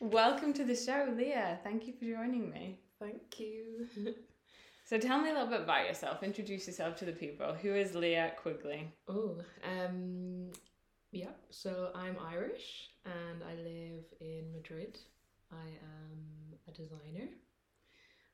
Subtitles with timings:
[0.00, 1.58] Welcome to the show, Lia.
[1.64, 2.78] Thank you for joining me.
[3.00, 3.88] Thank you.
[4.84, 6.22] So tell me a little bit about yourself.
[6.22, 7.52] Introduce yourself to the people.
[7.52, 8.88] Who is Lia Quigley?
[9.06, 10.50] Oh, um,
[11.12, 11.32] yeah.
[11.50, 14.98] So I'm Irish and I live in Madrid.
[15.52, 17.28] I am a designer,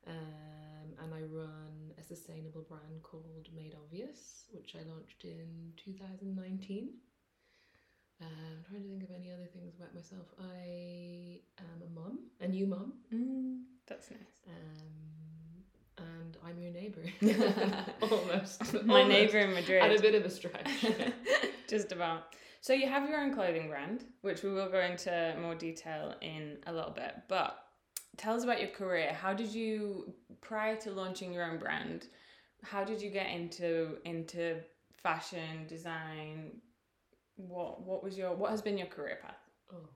[0.06, 6.90] um, and I run a sustainable brand called Made Obvious, which I launched in 2019.
[8.20, 10.26] Um, I'm trying to think of any other things about myself.
[10.40, 14.20] I am a mum, a new mum, Mm, that's nice.
[14.48, 17.02] um, and I'm your neighbour.
[18.02, 18.74] Almost.
[18.84, 19.08] My Almost.
[19.08, 19.82] neighbour in Madrid.
[19.82, 20.86] At a bit of a stretch.
[21.68, 22.34] Just about.
[22.60, 26.58] So you have your own clothing brand, which we will go into more detail in
[26.66, 27.14] a little bit.
[27.28, 27.58] But
[28.16, 29.12] tell us about your career.
[29.12, 32.06] How did you, prior to launching your own brand,
[32.62, 34.56] how did you get into into
[35.02, 36.52] fashion design?
[37.36, 39.36] What what was your what has been your career path?
[39.72, 39.88] Oh.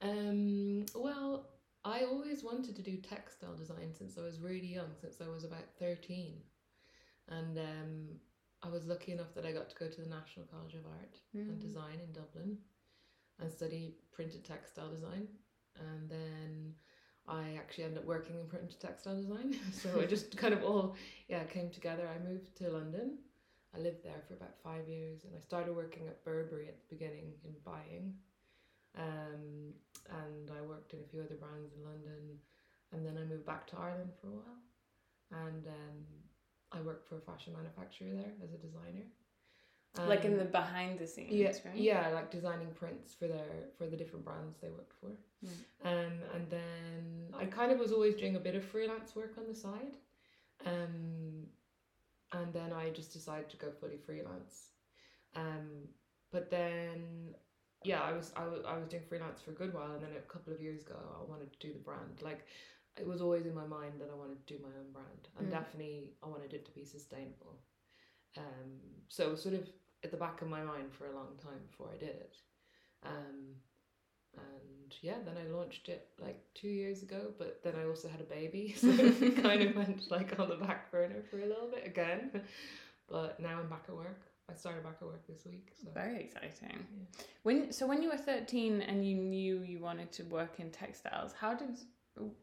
[0.00, 1.48] Um, well,
[1.84, 5.44] I always wanted to do textile design since I was really young, since I was
[5.44, 6.34] about 13.
[7.28, 8.08] And um,
[8.62, 11.18] I was lucky enough that I got to go to the National College of Art
[11.34, 11.60] and Mm.
[11.60, 12.58] Design in Dublin
[13.40, 15.28] and study printed textile design.
[15.78, 16.74] And then
[17.26, 19.56] I actually ended up working in printed textile design.
[19.72, 20.96] so it just kind of all
[21.28, 22.08] yeah came together.
[22.08, 23.18] I moved to London.
[23.74, 26.94] I lived there for about five years and I started working at Burberry at the
[26.96, 28.14] beginning in buying.
[28.96, 29.74] Um,
[30.10, 32.38] and I worked in a few other brands in London,
[32.92, 34.58] and then I moved back to Ireland for a while,
[35.46, 36.04] and um,
[36.72, 39.04] I worked for a fashion manufacturer there as a designer.
[40.06, 41.74] like in Um, the behind the scenes, yeah, right?
[41.76, 45.10] yeah, like designing prints for their for the different brands they worked for.
[45.44, 45.50] Mm.
[45.84, 49.46] Um, and then I kind of was always doing a bit of freelance work on
[49.46, 49.96] the side.
[50.66, 51.47] Um,
[52.32, 54.72] and then I just decided to go fully freelance.
[55.34, 55.88] Um,
[56.30, 57.34] but then,
[57.84, 60.12] yeah, I was, I was I was doing freelance for a good while, and then
[60.16, 62.22] a couple of years ago, I wanted to do the brand.
[62.22, 62.46] Like,
[62.96, 65.46] it was always in my mind that I wanted to do my own brand, and
[65.48, 65.50] Mm.
[65.50, 67.62] definitely I wanted it to be sustainable.
[68.36, 69.68] Um, so it was sort of
[70.04, 72.36] at the back of my mind for a long time before I did it.
[73.02, 73.60] Um,
[74.38, 78.20] and yeah, then I launched it like two years ago, but then I also had
[78.20, 81.68] a baby, so it kind of went like on the back burner for a little
[81.68, 82.30] bit again.
[83.08, 84.22] But now I'm back at work.
[84.50, 85.72] I started back at work this week.
[85.82, 86.52] So Very exciting.
[86.72, 87.22] Yeah.
[87.42, 91.32] When so when you were thirteen and you knew you wanted to work in textiles,
[91.38, 91.78] how did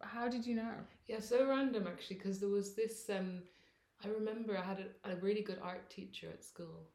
[0.02, 0.74] how did you know?
[1.08, 3.10] Yeah, so random actually, because there was this.
[3.10, 3.42] Um,
[4.04, 6.90] I remember I had a, a really good art teacher at school,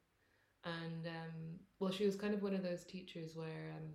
[0.65, 3.89] and um, well, she was kind of one of those teachers where um,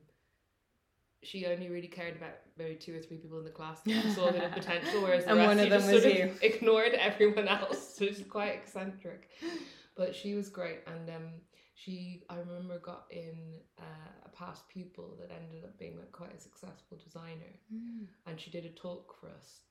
[1.26, 4.28] she only really cared about maybe two or three people in the class that saw
[4.30, 6.24] a bit of potential, whereas the rest one of she them just was sort you.
[6.26, 7.96] of ignored everyone else.
[7.98, 9.30] So she's quite eccentric,
[9.96, 11.28] but she was great, and um,
[11.74, 13.36] she I remember got in
[13.80, 17.54] uh, a past pupil that ended up being like quite a successful designer
[18.28, 19.62] and she did a talk for us.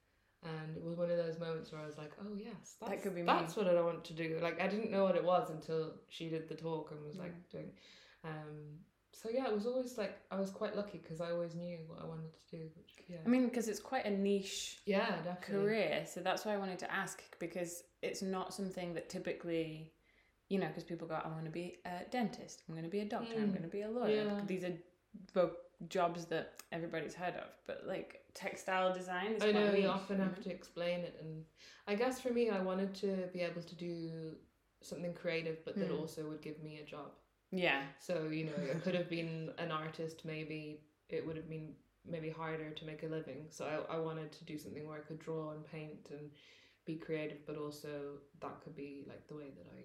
[0.43, 3.03] And it was one of those moments where I was like, "Oh yes, that's, That
[3.03, 3.26] could be me.
[3.26, 6.28] that's what I want to do." Like I didn't know what it was until she
[6.28, 7.50] did the talk and was like Mm.
[7.50, 7.70] doing.
[8.25, 8.81] Um,
[9.14, 12.00] so yeah, it was always like I was quite lucky because I always knew what
[12.02, 12.62] I wanted to do.
[12.76, 15.41] Which yeah, I mean, because it's quite a niche yeah, definitely.
[15.66, 19.92] career, so that's why I wanted to ask because it's not something that typically,
[20.48, 23.00] you know, because people go, I want to be a dentist, I'm going to be
[23.00, 23.52] a doctor, I'm Mm.
[23.52, 24.25] going to be a lawyer.
[24.26, 24.41] Yeah.
[24.47, 24.72] These are
[25.32, 25.52] both
[25.88, 30.25] jobs that everybody's heard of, but like textile design is I know you often you
[30.25, 31.44] have to explain it, and
[31.86, 34.32] I guess for me, I wanted to be able to do
[34.82, 36.00] something creative, but that Mm.
[36.00, 37.12] also would give me a job.
[37.54, 41.75] Yeah, So, you know, I could have been an artist, maybe it would have been
[42.09, 43.47] maybe harder to make a living.
[43.50, 46.31] So I, I wanted to do something where I could draw and paint and
[46.84, 49.81] be creative, but also that could be like the way that I,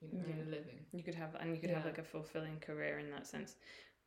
[0.00, 0.34] you know, Yeah.
[0.34, 0.78] earn a living.
[0.92, 3.56] you could have, and you could have like a fulfilling career in that sense.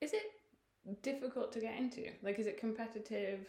[0.01, 2.09] Is it difficult to get into?
[2.22, 3.47] Like, is it competitive?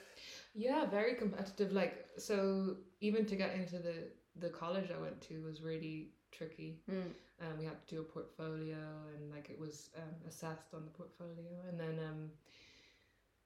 [0.55, 1.73] Yeah, very competitive.
[1.73, 6.79] Like, so even to get into the, the college I went to was really tricky.
[6.91, 7.13] Mm.
[7.41, 8.77] Um, we had to do a portfolio
[9.15, 11.53] and like it was um, assessed on the portfolio.
[11.69, 12.31] And then um,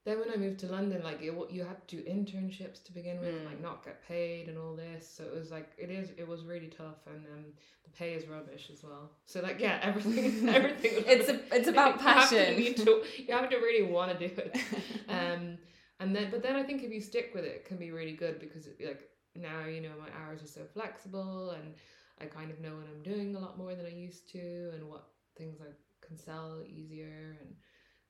[0.06, 3.20] then when I moved to London, like it, you had to do internships to begin
[3.20, 3.62] with, and, like Mm.
[3.62, 5.06] not get paid and all this.
[5.06, 6.10] So it was like it is.
[6.16, 7.44] It was really tough, and um,
[7.84, 9.10] the pay is rubbish as well.
[9.26, 11.04] So like yeah, everything, everything.
[11.06, 12.56] It's a, it's about You passion.
[12.56, 14.56] need to- you have to really want to do it.
[15.08, 15.58] Um,
[15.98, 18.12] and then but then I think if you stick with it, it can be really
[18.12, 21.74] good because it, like now you know my hours are so flexible, and
[22.20, 24.88] I kind of know what I'm doing a lot more than I used to, and
[24.88, 25.72] what things I
[26.06, 27.54] can sell easier, and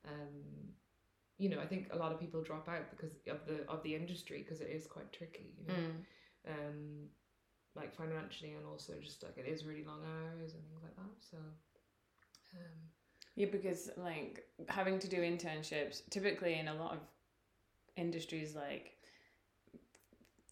[0.06, 0.72] um,
[1.38, 3.94] you know I think a lot of people drop out because of the of the
[3.94, 5.54] industry because it is quite tricky.
[5.58, 5.74] You know?
[5.74, 6.52] Mm.
[6.52, 7.08] um,
[7.76, 11.14] like financially and also just like it is really long hours and things like that.
[11.30, 11.36] So,
[12.56, 12.90] um,
[13.36, 16.98] Yeah, because like having to do internships, typically in a lot of
[17.96, 18.92] industries like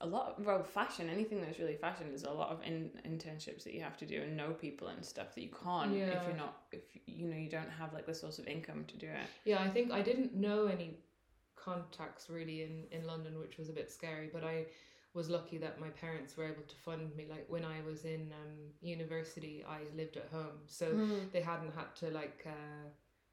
[0.00, 3.64] a lot of well fashion anything that's really fashion there's a lot of in, internships
[3.64, 6.36] that you have to do and know people and stuff that you can't if you're
[6.36, 9.28] not if you know you don't have like the source of income to do it
[9.44, 10.98] Yeah, I think I didn't know any
[11.56, 14.66] contacts really in, in London, which was a bit scary, but I
[15.14, 17.26] was lucky that my parents were able to fund me.
[17.28, 20.58] Like when I was in um, university, I lived at home.
[20.66, 21.32] So Mm.
[21.32, 22.88] they hadn't had to like uh,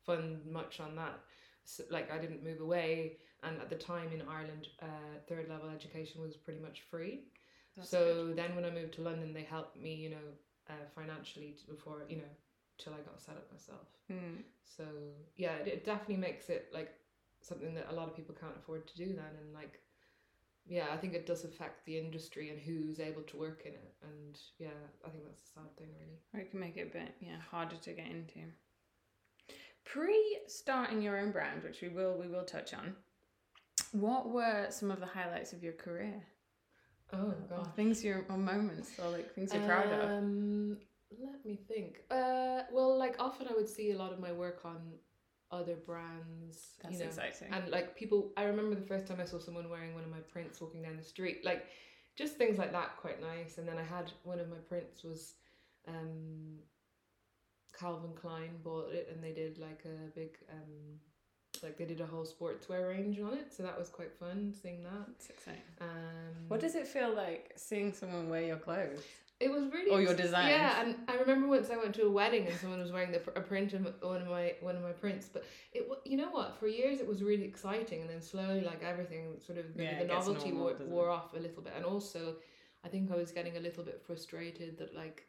[0.06, 1.20] fund much on that.
[1.66, 5.70] So, like I didn't move away, and at the time in Ireland, uh, third level
[5.70, 7.22] education was pretty much free.
[7.76, 8.38] That's so good.
[8.38, 10.28] then when I moved to London, they helped me, you know,
[10.70, 12.34] uh, financially t- before you know,
[12.78, 13.88] till I got set up myself.
[14.12, 14.44] Mm.
[14.64, 14.84] So
[15.36, 16.94] yeah, it, it definitely makes it like
[17.42, 19.80] something that a lot of people can't afford to do then, and like
[20.68, 23.94] yeah, I think it does affect the industry and who's able to work in it,
[24.02, 24.70] and yeah,
[25.06, 26.20] I think that's a sad thing really.
[26.34, 28.40] or it can make it a bit yeah harder to get into
[29.84, 32.96] pre starting your own brand which we will we will touch on
[34.02, 36.24] what were some of the highlights of your career
[37.14, 37.68] Oh gosh.
[37.76, 40.78] things you're or moments or like things you're proud of Um,
[41.22, 42.02] let me think.
[42.10, 44.78] Uh, well, like often I would see a lot of my work on
[45.52, 46.74] other brands.
[46.82, 48.34] that's you know, exciting and like people.
[48.36, 50.98] I remember the first time I saw someone wearing one of my prints walking down
[50.98, 51.46] the street.
[51.46, 51.68] Like,
[52.16, 53.60] just things like that, quite nice.
[53.60, 55.36] And then I had one of my prints was,
[55.88, 56.58] um,
[57.80, 61.00] Calvin Klein bought it, and they did like a big um.
[61.64, 64.84] Like they did a whole sportswear range on it, so that was quite fun seeing
[64.84, 65.08] that.
[65.08, 65.88] that's exciting Um,
[66.48, 69.04] what does it feel like seeing someone wear your clothes
[69.40, 70.50] It was really Or your designs.
[70.50, 73.22] Yeah, and I remember once I went to a wedding and someone was wearing the
[73.36, 75.28] a print of one of my one of my prints.
[75.32, 75.44] But
[75.74, 76.58] it you know what?
[76.60, 80.06] For years it was really exciting, and then slowly, like everything, sort of Yeah, the
[80.06, 82.36] novelty normal, wore, wore off a little bit, and also
[82.86, 85.28] I think I was getting a little bit frustrated that like.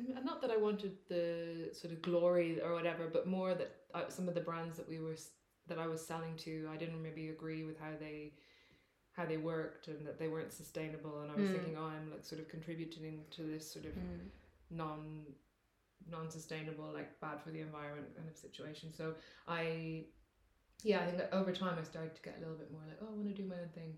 [0.00, 4.08] N- Not that I wanted the sort of glory or whatever, but more that uh,
[4.08, 5.16] some of the brands that we were
[5.68, 8.32] that I was selling to, I didn't maybe agree with how they
[9.12, 11.52] how they worked and that they weren't sustainable and I was Mm.
[11.52, 14.30] thinking oh I'm like sort of contributing to this sort of Mm.
[14.70, 15.26] non
[16.08, 19.14] non-sustainable like bad for the environment kind of situation so
[19.46, 20.06] I
[20.82, 22.98] yeah I think that over time I started to get a little bit more like
[23.02, 23.96] oh I want to do my own thing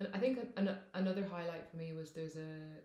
[0.00, 2.80] and I think an, an, another highlight for me was there's a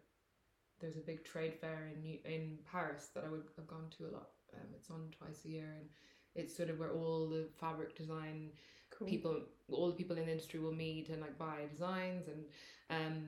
[0.82, 4.06] there's a big trade fair in New, in Paris that I would have gone to
[4.06, 4.30] a lot.
[4.54, 5.88] Um, it's on twice a year and
[6.36, 8.50] it's sort of where all the fabric design
[8.90, 9.08] cool.
[9.08, 9.42] people
[9.72, 12.44] all the people in the industry will meet and like buy designs and
[12.90, 13.24] um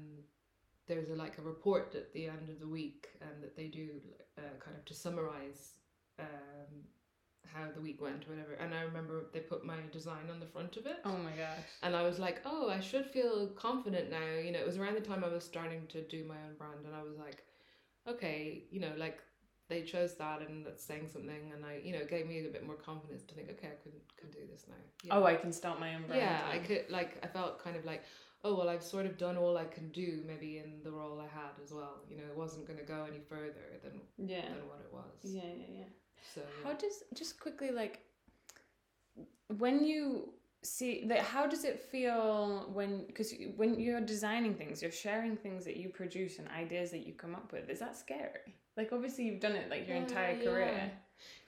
[0.88, 3.90] there's a like a report at the end of the week um, that they do
[4.38, 5.74] uh, kind of to summarize
[6.20, 6.84] um
[7.52, 8.54] how the week went or whatever.
[8.54, 10.98] And i remember they put my design on the front of it.
[11.06, 11.66] Oh my gosh.
[11.82, 14.38] And i was like oh i should feel confident now.
[14.44, 16.86] You know it was around the time i was starting to do my own brand
[16.86, 17.44] and i was like
[18.08, 19.20] okay you know like
[19.70, 21.52] they chose that and that's saying something.
[21.54, 23.82] And i you know it gave me a bit more confidence to think okay i
[23.84, 24.76] can can do this now.
[25.04, 25.16] Yeah.
[25.16, 26.22] oh i can start my own brand.
[26.22, 28.04] Yeah, I could like I felt kind of like,
[28.44, 31.28] oh well, I've sort of done all I can do maybe in the role I
[31.34, 32.02] had as well.
[32.10, 34.42] You know, it wasn't going to go any further than yeah.
[34.44, 35.20] than what it was.
[35.24, 35.86] yeah yeah yeah
[36.34, 38.00] So How does just quickly like
[39.58, 40.30] when you
[40.64, 41.20] see that?
[41.20, 45.90] How does it feel when because when you're designing things, you're sharing things that you
[45.90, 47.70] produce and ideas that you come up with.
[47.70, 48.56] Is that scary?
[48.78, 50.44] Like obviously you've done it like your Yeah, entire yeah.
[50.44, 50.92] career.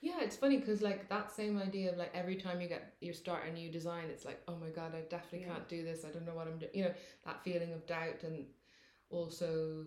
[0.01, 3.13] yeah, it's funny because like that same idea of like every time you get you
[3.13, 5.53] start a new design, it's like oh my god, I definitely Yeah.
[5.53, 6.05] can't do this.
[6.05, 6.71] I don't know what I'm doing.
[6.73, 6.93] You know
[7.25, 8.45] that feeling of doubt and
[9.09, 9.85] also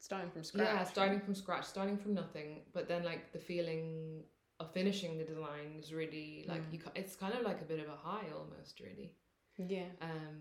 [0.00, 0.66] Starting from scratch.
[0.66, 2.62] yeah, starting from scratch, starting from nothing.
[2.72, 4.24] But then like the feeling
[4.58, 6.72] of finishing the design is really like Mm.
[6.72, 6.78] you.
[6.80, 9.12] ca- It's kind of like a bit of a high almost, really.
[9.58, 9.90] Yeah.
[10.00, 10.38] um,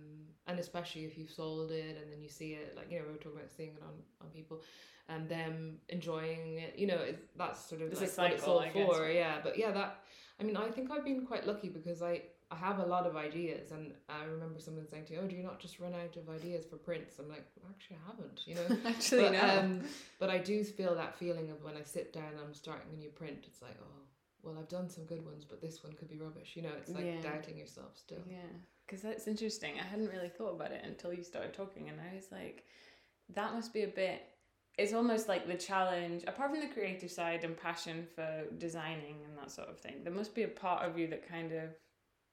[0.48, 3.12] and especially if you've sold it and then you see it like you know we
[3.12, 4.62] were talking about seeing it on, on people
[5.10, 8.48] and them enjoying it you know it, that's sort of It's a like what it's
[8.48, 8.88] all I guess.
[8.88, 9.92] for yeah but yeah that
[10.40, 13.16] I mean I think I've been quite lucky because I I have a lot of
[13.16, 16.16] ideas and I remember someone saying to me oh do you not just run out
[16.18, 19.60] of ideas for prints I'm like actually I haven't you know Actually, but, no.
[19.60, 19.82] um,
[20.20, 22.98] but I do feel that feeling of when I sit down and I'm starting a
[22.98, 24.02] new print it's like oh
[24.42, 26.90] well I've done some good ones but this one could be rubbish you know it's
[26.92, 27.22] like Yeah.
[27.22, 28.38] doubting yourself still Yeah,
[28.88, 29.74] because that's interesting.
[29.80, 32.64] I hadn't really thought about it until you started talking, and I was like,
[33.36, 34.24] that must be a bit.
[34.80, 39.38] It's almost like the challenge, apart from the creative side and passion for designing and
[39.38, 39.98] that sort of thing.
[40.04, 41.70] There must be a part of you that kind of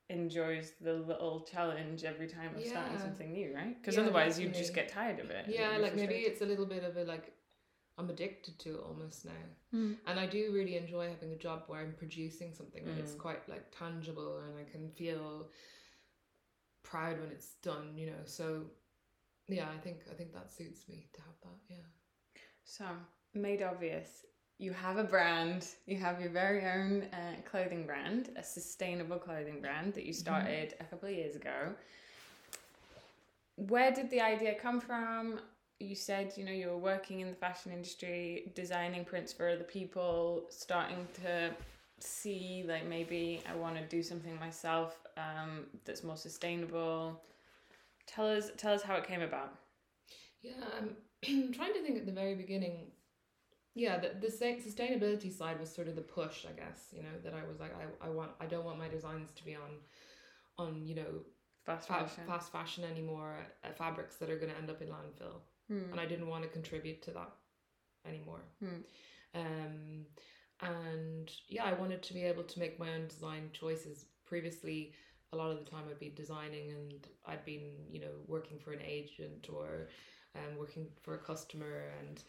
[0.08, 3.80] enjoys the little challenge every time of starting something new, right?
[3.80, 5.46] Because Yeah, otherwise you'd just get tired of it.
[5.48, 7.32] Yeah, like maybe it's a little bit of a like
[7.98, 9.32] I'm addicted to it almost now.
[9.74, 9.96] Mm.
[10.06, 13.18] And I do really enjoy having a job where I'm producing something and it's Mm.
[13.18, 15.48] quite like tangible and I can feel
[16.82, 18.22] proud when it's done, you know.
[18.24, 18.66] So
[19.48, 22.40] yeah, I think I think that suits me to have that, yeah.
[22.64, 22.84] So,
[23.34, 24.24] made obvious,
[24.58, 29.60] you have a brand, you have your very own uh, clothing brand, a sustainable clothing
[29.60, 30.14] brand that you Mm-hmm.
[30.14, 31.74] started a couple of years ago.
[33.56, 35.40] Where did the idea come from?
[35.80, 39.64] You said, you know, you were working in the fashion industry, designing prints for other
[39.64, 41.50] people, starting to
[41.98, 47.20] see like maybe I want to do something myself um, that's more sustainable.
[48.06, 49.54] Tell us, tell us how it came about.
[50.42, 50.96] Yeah, I'm
[51.52, 52.92] trying to think at the very beginning.
[53.76, 56.86] Yeah, the, the sustainability side was sort of the push, I guess.
[56.92, 59.44] You know that I was like, I, I want, I don't want my designs to
[59.44, 59.70] be on,
[60.58, 61.22] on you know,
[61.66, 62.24] Fast fa- fashion.
[62.26, 63.36] fast fashion anymore.
[63.62, 65.90] Uh, fabrics that are going to end up in landfill, Hmm.
[65.92, 67.32] and I didn't want to contribute to that
[68.08, 68.40] anymore.
[68.60, 68.80] Hmm.
[69.34, 70.06] Um,
[70.62, 74.06] and yeah, I wanted to be able to make my own design choices.
[74.24, 74.92] Previously,
[75.32, 78.72] a lot of the time I'd be designing and I'd been, you know, working for
[78.72, 79.88] an agent or
[80.34, 82.22] um, working for a customer and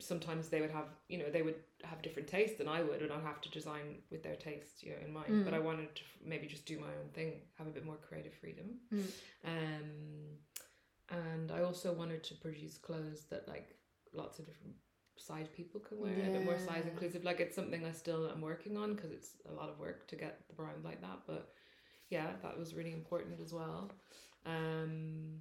[0.00, 3.12] sometimes they would have, you know, they would have different tastes than I would and
[3.12, 5.44] I'd have to design with their taste, you know, in mind.
[5.44, 5.56] But Mm.
[5.56, 8.80] I wanted to maybe just do my own thing, have a bit more creative freedom.
[8.92, 9.10] Mm.
[9.44, 10.38] Um,
[11.10, 13.76] and I also wanted to produce clothes that like
[14.12, 14.74] lots of different
[15.16, 17.24] size people can wear, a bit more size inclusive.
[17.24, 20.16] Like it's something I still am working on because it's a lot of work to
[20.16, 21.20] get the brand like that.
[21.26, 21.52] But
[22.10, 23.90] yeah, that was really important as well.
[24.46, 25.40] Um,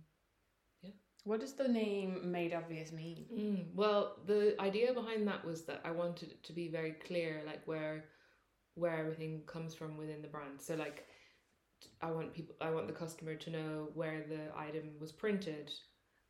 [1.28, 3.26] What does the name Made Obvious mean?
[3.34, 7.44] mm, well, the idea behind that was that I wanted it to be very clear,
[7.46, 8.06] like where
[8.76, 10.62] where everything comes from within the brand.
[10.62, 11.06] So like
[12.02, 15.70] I want people I want the customer to know where the item was printed,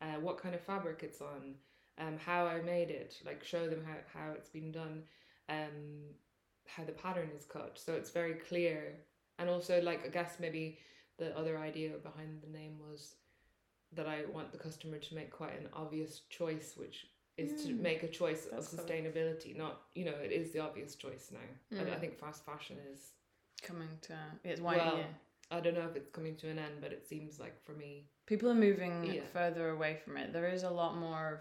[0.02, 1.54] uh, what kind of fabric it's on,
[1.98, 5.04] um, how I made it, like show them how, how it's been done,
[5.48, 6.10] um,
[6.66, 7.78] how the pattern is cut.
[7.78, 8.96] So it's very clear.
[9.38, 10.78] And also like I guess maybe
[11.18, 13.14] the other idea behind the name was
[13.92, 17.80] that I want the customer to make quite an obvious choice, which is to Mm.
[17.80, 18.88] make a choice of That's clever.
[18.88, 19.56] sustainability.
[19.56, 21.78] Not you know, it is the obvious choice now.
[21.78, 22.00] I, I Mm.
[22.00, 23.12] think fast fashion is
[23.62, 24.14] Coming to
[24.44, 25.06] it's why Well, yeah.
[25.50, 28.08] I don't know if it's coming to an end, but it seems like for me.
[28.26, 29.24] people are moving Yeah.
[29.32, 30.32] further away from it.
[30.32, 31.40] There is a lot more of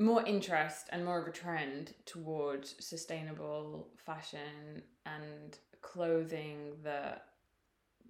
[0.00, 7.26] more interest and more of a trend towards sustainable fashion and clothing that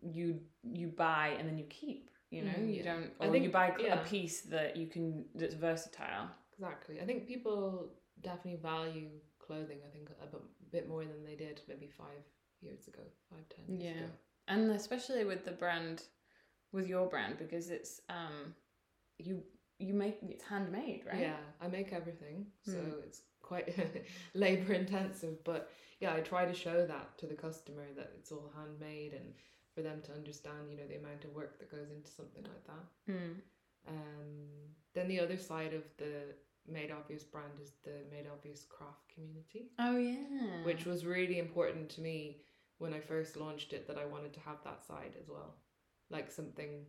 [0.03, 2.11] you you buy and then you keep.
[2.31, 2.95] You know, Mm, you yeah.
[2.95, 4.01] don't, I or think- you buy yeah.
[4.01, 6.29] a piece that you can that's versatile.
[6.55, 7.01] Exactly.
[7.01, 9.09] I think people definitely value
[9.39, 10.41] clothing, I think, a bit,
[10.73, 12.23] bit more than they did maybe five
[12.61, 14.05] years ago, five, ten years Yeah.
[14.05, 14.13] ago.
[14.49, 16.03] and especially with the brand
[16.73, 18.55] with your brand because it's um
[19.19, 19.43] you
[19.79, 23.05] you make it's handmade right Yeah, I make everything, so Mm.
[23.05, 23.69] it's quite
[24.35, 25.43] labor intensive.
[25.45, 25.71] But
[26.01, 29.33] yeah, I try to show that to the customer that it's all handmade and
[29.79, 32.65] for them to understand, you know, the amount of work that goes into something like
[32.67, 33.13] that.
[33.13, 33.35] mm.
[33.87, 34.49] Um,
[34.95, 36.35] then the other side of the
[36.67, 39.71] Made Obvious brand is the Made Obvious craft community.
[39.79, 42.39] oh yeah which was really important to me
[42.79, 45.55] when I first launched it that I wanted to have that side as well.
[46.11, 46.87] Like something,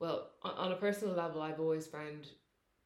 [0.00, 2.28] well, on, on a personal level, I've always found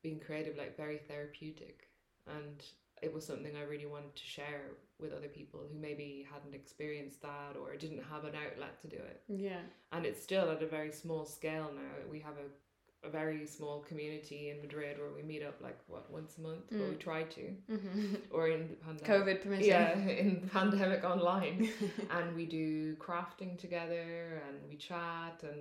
[0.02, 1.88] being creative like very therapeutic.
[2.26, 2.62] And
[3.02, 4.62] it was something I really wanted to share
[5.00, 8.96] with other people who maybe hadn't experienced that or didn't have an outlet to do
[8.96, 9.20] it.
[9.28, 11.92] yeah And it's still at a very small scale now.
[12.10, 16.04] We have a, a very small community in Madrid where we meet up like, what,
[16.18, 16.66] once a month?
[16.72, 17.06] Or we Mm.
[17.10, 17.44] try to.
[17.74, 18.14] mm-hmm.
[18.30, 19.10] Or in the pandemic.
[19.14, 21.58] covid permission Yeah, in the pandemic online.
[22.16, 25.60] and we do crafting together and we chat and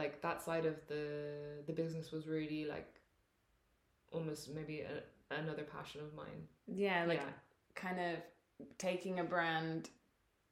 [0.00, 1.06] like that side of the
[1.68, 2.90] the business was really like
[4.12, 6.46] almost maybe a, another passion of mine.
[6.66, 7.32] yeah like yeah.
[7.74, 8.16] kind of
[8.78, 9.90] taking a brand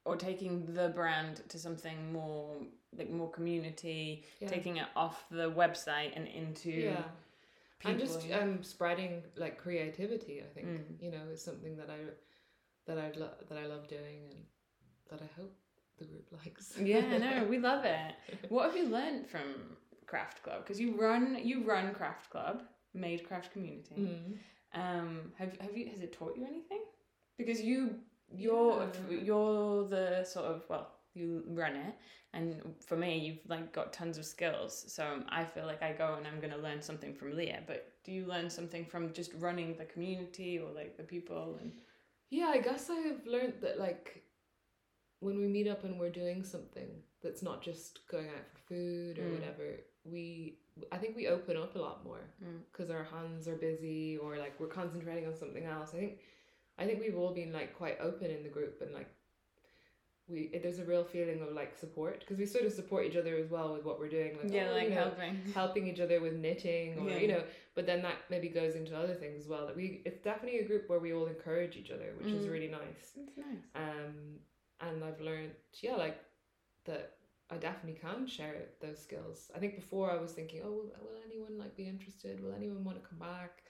[0.05, 2.57] or taking the brand to something more
[2.97, 4.49] like more community Yeah.
[4.49, 7.03] taking it off the website and into yeah.
[7.79, 10.67] people and just um spreading like creativity, I think.
[10.69, 11.03] Mm.
[11.03, 11.99] You know, is something that I
[12.87, 14.41] that I lo- that I love doing and
[15.11, 15.53] that I hope
[15.99, 16.77] the group likes.
[16.79, 18.15] yeah no we love it
[18.51, 22.63] what have you learned from craft club because you run you run craft club
[22.95, 24.37] made craft community Mm.
[24.77, 26.83] Um have, have you has it taught you anything
[27.39, 27.97] because you
[28.31, 29.17] you're Yeah.
[29.29, 31.95] you're the sort of well you run it
[32.35, 36.15] and for me you've like got tons of skills so i feel like i go
[36.19, 39.33] and i'm going to learn something from lia but do you learn something from just
[39.39, 41.73] running the community or like the people and
[42.31, 44.23] Yeah, I guess I've learned that like
[45.21, 46.89] when we meet up and we're doing something
[47.23, 49.33] that's not just going out for food or Mm.
[49.35, 50.59] whatever, we
[50.93, 52.61] I think we open up a lot more Mm.
[52.71, 55.95] because our hands are busy or like we're concentrating on something else.
[55.95, 56.19] I think
[56.79, 59.09] I think we've all been like quite open in the group and like
[60.29, 63.37] we there's a real feeling of like support because we sort of support each other
[63.37, 66.01] as well with what we're doing like yeah oh, like you know, helping helping each
[66.01, 67.19] other with knitting or Yeah.
[67.19, 67.45] you know
[67.77, 70.65] but then that maybe goes into other things as well that we it's definitely a
[70.65, 72.51] group where we all encourage each other which is Mm.
[72.51, 74.41] really nice it's nice um
[74.81, 76.19] and i've learned yeah like
[76.87, 77.16] that
[77.51, 81.21] i definitely can share those skills i think before i was thinking oh will, will
[81.27, 83.63] anyone like be interested will anyone want to come back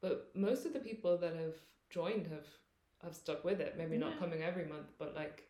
[0.00, 1.56] but most of the people that have
[1.90, 2.46] joined have
[3.02, 5.44] have stuck with it maybe not coming every month but like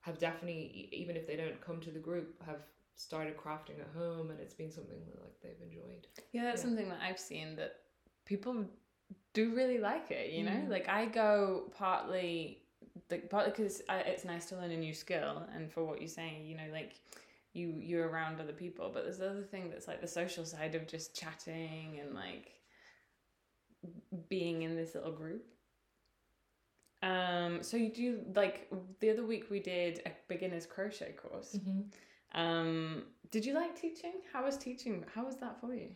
[0.00, 2.62] have definitely even if they don't come to the group have
[2.94, 6.68] started crafting at home and it's been something that like they've enjoyed Yeah, that's Yeah.
[6.68, 7.76] something that I've seen that
[8.24, 8.64] people
[9.34, 10.32] do really like it.
[10.32, 10.68] You know, Mm.
[10.68, 12.62] like I go partly,
[13.10, 16.46] like partly because it's nice to learn a new skill, and for what you're saying,
[16.46, 16.94] you know, like
[17.52, 18.90] you you're around other people.
[18.92, 22.52] But there's the other thing that's like the social side of just chatting and like
[24.28, 25.44] being in this little group.
[27.02, 28.68] Um, so you do like
[29.00, 31.56] the other week we did a beginner's crochet course.
[32.34, 34.14] Um, did you like teaching?
[34.32, 35.04] How was teaching?
[35.14, 35.90] How was that for you?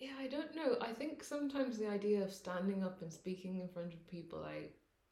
[0.00, 0.76] Yeah, I don't know.
[0.80, 4.64] I think sometimes the idea of standing up and speaking in front of people, I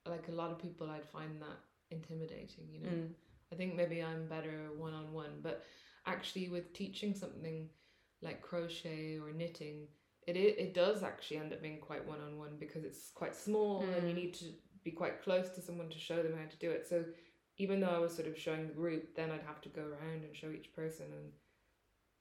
[0.07, 1.59] like a lot of people, I'd find that
[1.90, 2.69] intimidating.
[2.73, 3.14] You know, Mm.
[3.52, 5.64] I think maybe I'm better one on one, but
[6.07, 7.69] actually, with teaching something
[8.23, 9.88] like crochet or knitting,
[10.26, 13.85] it it does actually end up being quite one on one because it's quite small
[13.97, 14.23] and you Mm.
[14.23, 14.47] need to
[14.85, 16.87] be quite close to someone to show them how to do it.
[16.87, 17.04] So
[17.59, 20.25] even though I was sort of showing the group, then I'd have to go around
[20.25, 21.33] and show each person and.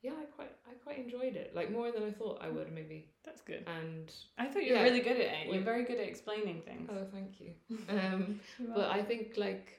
[0.02, 1.54] Yeah, I quite I quite enjoyed it.
[1.56, 3.10] Like more than I thought I would maybe.
[3.26, 3.66] That's good.
[3.68, 4.84] And I thought you were Yeah.
[4.84, 5.54] really good at it.
[5.54, 6.90] You're very good at explaining things.
[6.92, 7.52] oh, thank you.
[7.90, 8.40] Um,
[8.76, 8.90] but.
[8.90, 9.76] I think like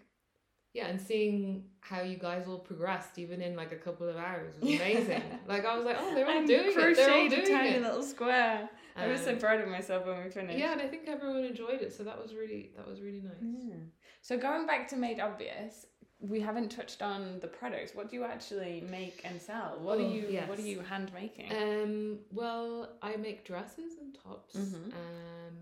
[0.72, 4.54] yeah, and seeing how you guys all progressed even in like a couple of hours
[4.60, 5.22] was amazing.
[5.48, 6.74] like I was like, oh, they're all doing it.
[6.74, 7.82] They're all crocheted doing a tiny it.
[7.82, 8.68] little square.
[8.94, 10.58] I was so Um, proud of myself when we finished.
[10.58, 13.42] yeah, and I think everyone enjoyed it, so that was really that was really nice.
[13.42, 13.74] Yeah.
[14.22, 15.86] So going back to Made Obvious,
[16.20, 17.94] we haven't touched on the products.
[17.94, 19.78] What do you actually make and sell?
[19.80, 21.50] What Oh, are you What are you hand making?
[21.52, 24.54] Um, well, I make dresses and tops.
[24.56, 24.92] Mhm.
[24.92, 25.56] Um,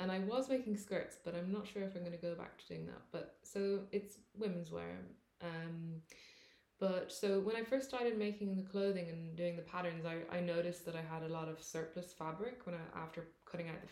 [0.00, 2.58] and I was making skirts, but I'm not sure if I'm going to go back
[2.58, 3.02] to doing that.
[3.12, 4.96] But so it's women's wear.
[5.40, 6.02] Um,
[6.78, 10.40] but so when I first started making the clothing and doing the patterns, I, I
[10.40, 13.88] noticed that I had a lot of surplus fabric when I after cutting out the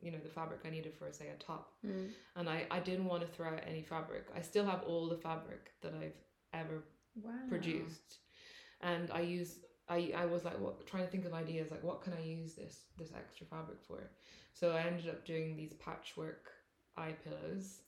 [0.00, 2.10] you know the fabric I needed for say a top, Mm.
[2.36, 4.26] and I I didn't want to throw out any fabric.
[4.34, 6.18] I still have all the fabric that I've
[6.52, 6.84] ever
[7.22, 7.32] Wow.
[7.48, 8.18] produced
[8.82, 12.02] and i use i i was like what trying to think of ideas like what
[12.02, 14.10] can i use this this extra fabric for
[14.52, 16.50] so i ended up doing these patchwork
[16.96, 17.80] eye pillows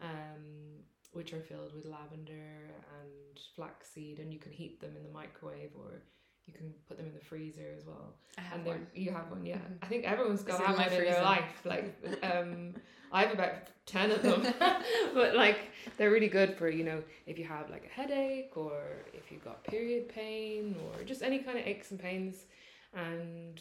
[0.00, 0.80] um
[1.12, 2.70] which are filled with lavender
[3.00, 6.02] and flaxseed and you can heat them in the microwave or
[6.46, 8.86] you can put them in the freezer as well I have and they're one.
[8.94, 9.78] you have one yeah Mhm.
[9.82, 12.74] i think everyone's got in one in their life like um
[13.12, 13.54] i have about
[13.86, 14.42] 10 of them
[15.14, 15.58] but like
[15.96, 19.44] they're really good for you know if you have like a headache or if you've
[19.44, 22.46] got period pain or just any kind of aches and pains
[22.94, 23.60] and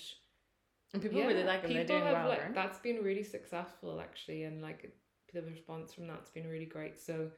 [0.94, 1.74] And people yeah, really like them.
[1.74, 2.56] They're people doing have, well, like right?
[2.56, 4.92] that's been really successful actually and like
[5.34, 7.30] the response from that's been really great so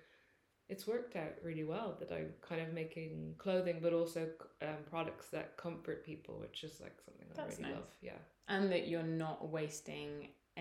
[0.71, 4.21] it's worked out really well that I'm kind of making clothing but also
[4.67, 7.79] um, products that comfort people which is like something I That's really nice.
[7.79, 8.21] love yeah
[8.53, 10.12] And that you're not wasting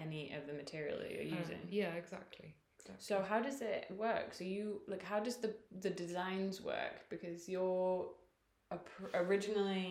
[0.04, 1.62] any of the material that you're Uh, using.
[1.82, 4.28] yeah exactly exactly So how does it work?
[4.38, 5.50] So you like how does the
[5.84, 6.96] the designs work?
[7.14, 7.98] Because you're
[8.76, 9.88] a pr- originally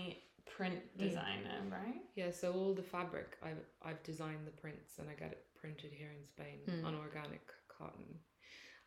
[0.55, 0.99] print Mm.
[1.05, 2.01] designer, right?
[2.21, 5.91] Yeah, so all the fabric I've I've designed the prints and I get it printed
[6.01, 6.85] here in Spain Hmm.
[6.87, 7.45] on organic
[7.77, 8.09] cotton,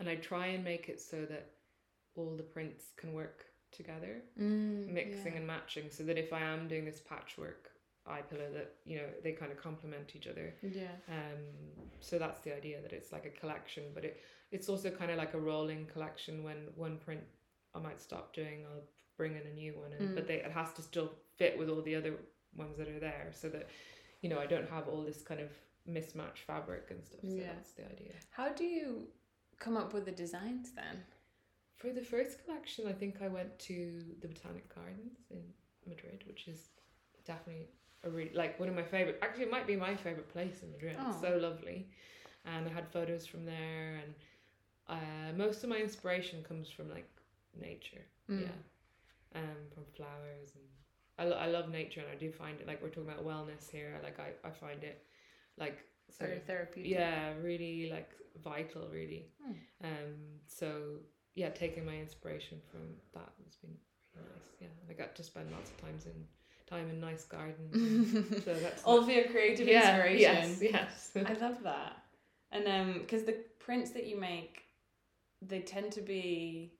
[0.03, 1.45] and I try and make it so that
[2.17, 6.67] all the prints can work together, Mm, mixing and matching, so that if I am
[6.69, 7.71] doing this patchwork
[8.05, 10.55] eye pillow, that you know they kind of complement each other.
[10.63, 10.95] yeah.
[11.09, 11.43] Um,
[12.01, 15.17] so that's the idea that it's like a collection, but it it's also kind of
[15.19, 16.43] like a rolling collection.
[16.43, 17.23] When one print
[17.77, 18.83] I might stop doing, I'll
[19.17, 20.15] bring in a new one, and, Mm.
[20.17, 22.15] but they it has to still fit with all the other
[22.57, 23.69] ones that are there, so that
[24.21, 25.51] you know I don't have all this kind of
[25.87, 27.21] mismatched fabric and stuff.
[27.23, 27.53] So Yeah.
[27.55, 28.13] that's the idea.
[28.31, 29.09] How do you
[29.63, 31.03] come up with the designs then?
[31.77, 35.43] For the first collection, I think I went to the Botanic Gardens in
[35.89, 36.69] Madrid, which is
[37.25, 37.69] definitely
[38.05, 39.19] a really like one of my favorite.
[39.23, 40.97] Actually, it might be my favorite place in Madrid.
[41.01, 41.23] It's Oh.
[41.23, 41.89] so lovely,
[42.45, 44.15] and I had photos from there, and
[44.89, 47.09] uh, most of my inspiration comes from like
[47.61, 48.05] nature.
[48.31, 48.43] Mm.
[48.43, 48.59] Yeah,
[49.41, 50.65] um, from flowers and
[51.19, 53.71] I, lo- I love nature, and I do find it like we're talking about wellness
[53.71, 53.99] here.
[54.03, 55.05] Like I, I find it
[55.59, 55.79] like
[56.19, 56.91] sort of therapeutic.
[56.93, 58.11] yeah really like
[58.45, 59.53] vital really Hmm.
[59.85, 60.15] um
[60.47, 60.69] so
[61.35, 62.81] yeah taking my inspiration from
[63.15, 63.77] that has been
[64.15, 66.13] really nice yeah i got to spend lots of times in
[66.67, 67.75] time in nice gardens
[68.45, 70.57] so that's All of your creative yeah, inspiration.
[70.61, 71.97] yes yes I love that.
[72.51, 74.63] And um, because the prints that you make,
[75.43, 76.73] they tend to be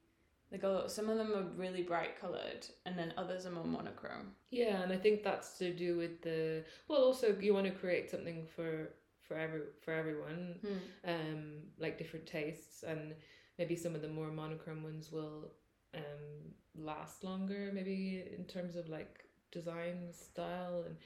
[0.51, 4.31] like go some of them are really bright colored and then others are more monochrome
[4.51, 7.03] Yeah, and I think that's to do with the well.
[7.03, 8.89] Also, you want to create something for
[9.27, 10.59] for every for everyone,
[11.05, 13.13] um, like different tastes, and
[13.57, 15.51] maybe some of the more monochrome ones will
[15.93, 17.71] um last longer.
[17.73, 20.97] Maybe in terms of like design style and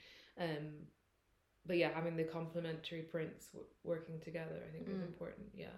[0.58, 0.68] um,
[1.66, 5.08] but yeah, having the complementary prints w- working together, I think is Mm.
[5.08, 5.48] important.
[5.54, 5.78] Yeah.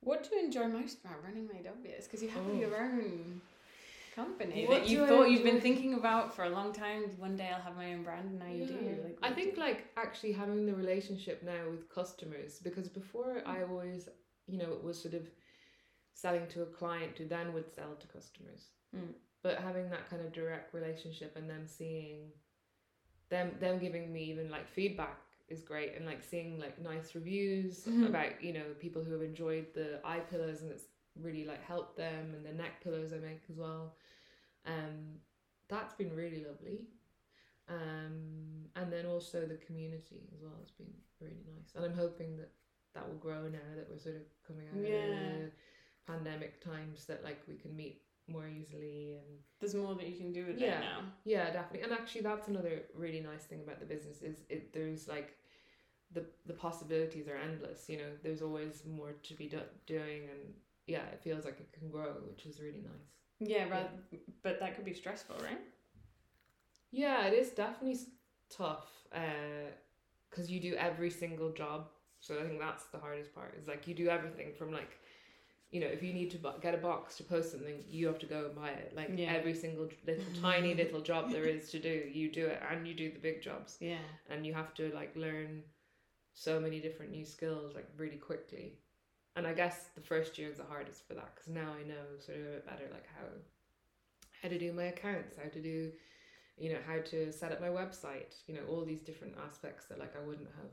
[0.00, 2.52] what do you enjoy most about running made obvious because you have Oh.
[2.60, 3.40] your own
[4.14, 7.02] company What that you do I thought you've been thinking about for a long time
[7.18, 8.74] one day i'll have my own brand and now you do
[9.04, 13.62] like I think do- like actually having the relationship now with customers because before I
[13.62, 14.08] always
[14.46, 15.24] you know it was sort of
[16.12, 18.68] selling to a client who then would sell to customers.
[18.96, 19.14] Mm.
[19.42, 22.30] But having that kind of direct relationship and them seeing
[23.30, 27.84] them them giving me even like feedback is great and like seeing like nice reviews
[27.84, 28.08] Mhm.
[28.08, 30.84] about you know people who have enjoyed the eye pillows and it's
[31.20, 33.94] really like help them and the neck pillows I make as well.
[34.66, 35.18] Um
[35.68, 36.86] that's been really lovely.
[37.68, 41.72] Um and then also the community as well has been really nice.
[41.74, 42.50] And I'm hoping that
[42.94, 44.94] that will grow now that we're sort of coming out Yeah.
[44.94, 45.50] of the
[46.06, 50.32] pandemic times that like we can meet more easily and there's more that you can
[50.32, 50.78] do with Yeah.
[50.78, 51.80] it now yeah, definitely.
[51.82, 54.72] And actually, that's another really nice thing about the business is it.
[54.74, 55.36] There's like
[56.12, 57.88] the the possibilities are endless.
[57.88, 60.54] You know, there's always more to be do- doing, and
[60.86, 63.10] yeah, it feels like it can grow, which is really nice.
[63.40, 63.90] yeah, right
[64.42, 65.60] but that could be stressful right
[66.90, 67.98] Yeah, it is definitely
[68.50, 69.70] tough uh,
[70.30, 71.88] because you do every single job.
[72.20, 73.56] So I think that's the hardest part.
[73.60, 74.98] Is like you do everything from like.
[75.70, 78.20] You know, if you need to bu- get a box to post something, you have
[78.20, 78.92] to go and buy it.
[78.94, 79.32] Like Yeah.
[79.32, 82.94] every single little tiny little job there is to do, you do it, and you
[82.94, 83.78] do the big jobs.
[83.80, 83.98] yeah
[84.30, 85.62] and you have to like learn
[86.34, 88.78] so many different new skills like really quickly
[89.36, 92.04] and i guess the first year is the hardest for that because now i know
[92.18, 93.26] sort of a bit better like how
[94.42, 95.90] how to do my accounts how to do
[96.56, 99.98] you know how to set up my website you know all these different aspects that
[99.98, 100.70] like i wouldn't have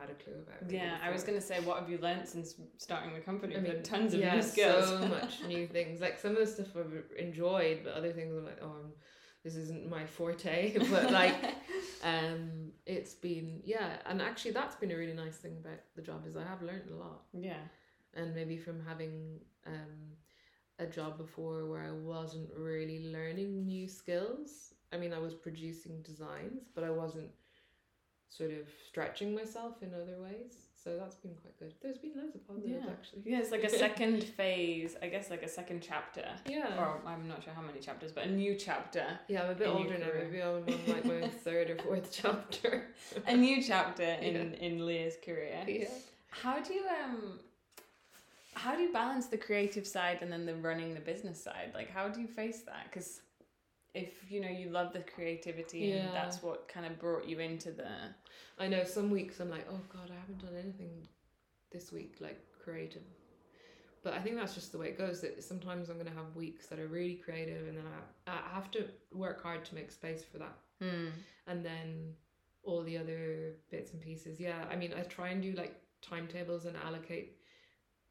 [0.00, 2.26] had a clue about really yeah i was going to say what have you learned
[2.26, 3.56] since starting the company?
[3.56, 4.88] I mean, tons of yeah, new skills.
[4.88, 6.00] so much new things.
[6.00, 8.92] Like some of the stuff I've enjoyed, but other things I'm like, oh, I'm,
[9.42, 10.76] this isn't my forte.
[10.90, 11.34] but like,
[12.04, 16.26] um, it's been yeah, and actually that's been a really nice thing about the job
[16.26, 17.62] is I have learned a lot, yeah
[18.14, 20.16] and maybe from having um
[20.80, 24.74] a job before where I wasn't really learning new skills.
[24.92, 27.30] I mean, I was producing designs, but I wasn't
[28.28, 30.54] sort of stretching myself in other ways.
[30.82, 31.72] So that's been quite good.
[31.80, 32.90] There's been loads of positives Yeah.
[32.90, 33.22] actually.
[33.24, 36.76] yeah it's like a second phase i guess like a second chapter Yeah.
[36.78, 39.68] or i'm not sure how many chapters but a new chapter Yeah, I'm a bit
[39.68, 40.08] older now.
[40.22, 42.88] Maybe I'm on like my third or fourth chapter.
[43.26, 45.88] a new chapter in in lia's career yeah.
[46.28, 47.38] how do you um
[48.54, 51.90] how do you balance the creative side and then the running the business side like
[51.90, 53.20] how do you face that because
[53.94, 55.96] if you know you love the creativity Yeah.
[55.96, 57.88] and that's what kind of brought you into the
[58.58, 61.06] I know some weeks I'm like, oh god, I haven't done anything
[61.72, 63.02] this week like creative.
[64.04, 65.20] But I think that's just the way it goes.
[65.22, 67.84] That sometimes I'm gonna have weeks that are really creative, and then
[68.26, 70.56] I I have to work hard to make space for that.
[70.80, 71.08] hmm.
[71.48, 72.14] And then
[72.62, 74.38] all the other bits and pieces.
[74.38, 77.38] Yeah, I mean, I try and do like timetables and allocate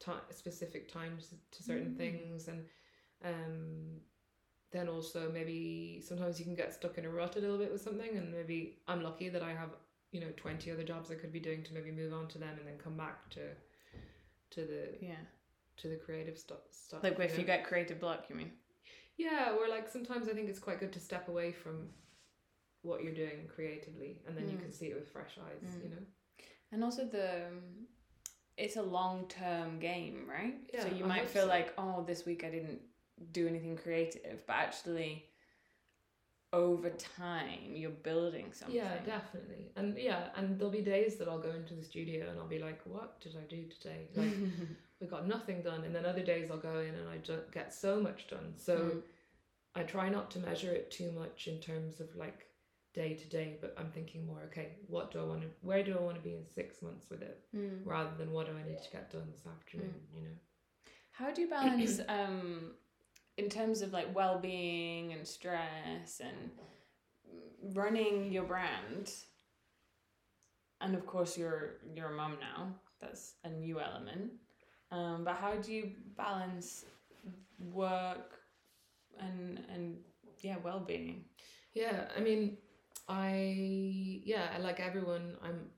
[0.05, 1.97] time specific times to certain Mm.
[1.97, 2.65] things, and
[3.23, 4.01] um,
[4.71, 7.81] then also maybe sometimes you can get stuck in a rut a little bit with
[7.81, 9.69] something, and maybe I'm lucky that I have
[10.11, 12.55] you know twenty other jobs I could be doing to maybe move on to them
[12.59, 13.41] and then come back to
[14.51, 15.23] to the yeah
[15.77, 16.59] to the creative stuff.
[16.71, 17.39] stuff like if know?
[17.39, 18.51] you get creative block you mean
[19.17, 21.89] Yeah, or like sometimes I think it's quite good to step away from
[22.81, 24.61] what you're doing creatively and then you Mm.
[24.63, 25.83] can see it with fresh eyes, Mm.
[25.83, 26.05] you know?
[26.71, 27.29] and also the
[28.57, 31.47] it's a long-term game right Yeah, so you I might feel so.
[31.49, 32.79] like oh this week i didn't
[33.31, 35.25] do anything creative but actually
[36.51, 39.71] over time you're building something Yeah, definitely.
[39.75, 42.59] And yeah, and there'll be days that I'll go into the studio and I'll be
[42.59, 44.07] like, what did I do today?
[44.15, 44.29] Like,
[45.01, 45.83] we got nothing done.
[45.83, 48.53] And then other days I'll go in and I just get so much done.
[48.55, 49.01] So Mm.
[49.75, 52.45] I try not to measure it too much in terms of like
[52.93, 55.97] day to day, but I'm thinking more, okay, what do I want to, where do
[55.97, 57.39] I want to be in six months with it?
[57.55, 57.81] Mm.
[57.85, 60.35] Rather than what do I need to get done this afternoon, you know?
[61.11, 62.73] How do you balance um
[63.37, 66.51] in terms of like well-being and stress and
[67.75, 69.11] running your brand
[70.81, 72.67] and of course you're you're a mum now
[73.01, 74.31] that's a new element
[74.91, 76.85] um but how do you balance
[77.71, 78.39] work
[79.19, 79.97] and and
[80.41, 81.23] yeah well-being
[81.73, 82.57] Yeah, I mean,
[83.07, 85.69] I yeah, like everyone, I'm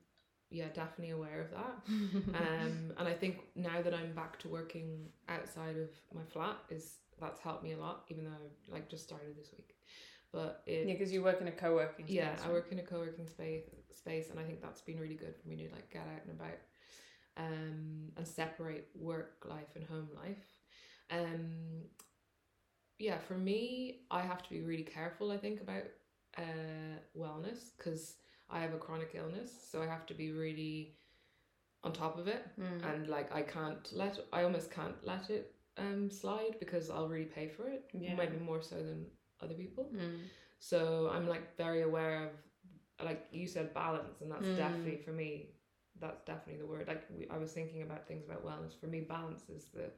[0.50, 1.84] yeah, definitely aware of that.
[2.34, 6.96] um, and I think now that I'm back to working outside of my flat, is
[7.20, 8.04] that's helped me a lot.
[8.08, 9.74] Even though I like just started this week,
[10.32, 12.06] but it yeah, because you work in a co-working.
[12.08, 15.14] yeah, space, I work in a co-working space space, and I think that's been really
[15.14, 16.58] good for me to like get out and about,
[17.36, 20.44] um, and separate work life and home life.
[21.10, 21.84] Um,
[22.98, 25.30] yeah, for me, I have to be really careful.
[25.30, 25.84] I think about
[26.38, 28.16] uh wellness because
[28.50, 30.96] I have a chronic illness, so I have to be really
[31.84, 32.82] on top of it, Mm.
[32.92, 37.26] and like I can't let I almost can't let it um slide because I'll really
[37.38, 38.14] pay for it, Yeah.
[38.14, 39.06] maybe more so than
[39.40, 39.90] other people.
[39.94, 40.20] Mm.
[40.58, 42.30] So I'm like very aware of,
[43.04, 44.56] like you said, balance, and that's Mm.
[44.56, 45.50] definitely for me.
[46.00, 46.88] That's definitely the word.
[46.88, 48.78] Like we, I was thinking about things about wellness.
[48.78, 49.90] For me, balance is the,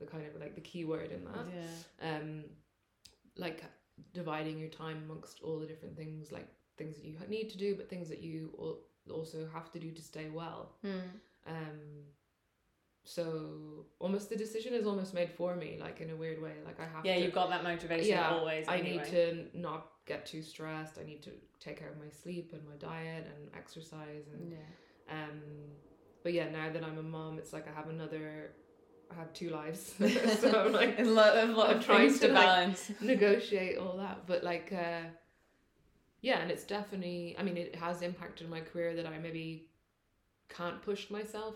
[0.00, 1.46] the kind of like the key word in that.
[1.54, 2.16] Yeah.
[2.16, 2.44] Um,
[3.36, 3.62] like
[4.12, 7.74] dividing your time amongst all the different things, like things that you need to do,
[7.74, 8.76] but things that you
[9.10, 10.72] also have to do to stay well.
[10.84, 11.00] Mm.
[11.46, 12.04] Um,
[13.04, 16.52] so almost the decision is almost made for me, like in a weird way.
[16.64, 17.22] Like I have Yeah, to.
[17.22, 18.68] you've got that motivation Yeah, always.
[18.68, 18.96] I anyway.
[18.98, 20.98] need to not get too stressed.
[20.98, 25.14] I need to take care of my sleep and my diet and exercise and Yeah.
[25.22, 25.40] um
[26.22, 28.50] but yeah, now that I'm a mom, it's like I have another
[29.10, 29.94] I have two lives.
[30.40, 32.92] so I'm like a lot, a lot of trying to, to like, balance.
[33.00, 34.26] negotiate all that.
[34.26, 35.08] But like uh
[36.20, 39.68] yeah, and it's definitely I mean it has impacted my career that I maybe
[40.48, 41.54] can't push myself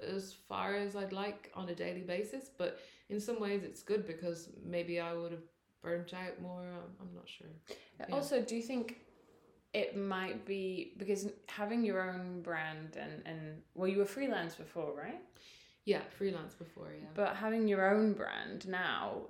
[0.00, 4.06] as far as I'd like on a daily basis, but in some ways it's good
[4.06, 5.44] because maybe I would have
[5.82, 6.62] burnt out more.
[6.62, 7.46] I'm, I'm not sure.
[8.00, 8.14] Yeah.
[8.14, 9.00] Also, do you think
[9.72, 14.94] it might be because having your own brand and and well, you were freelance before,
[14.96, 15.20] right?
[15.84, 17.08] Yeah, freelance before, yeah.
[17.14, 19.22] But having your own brand now,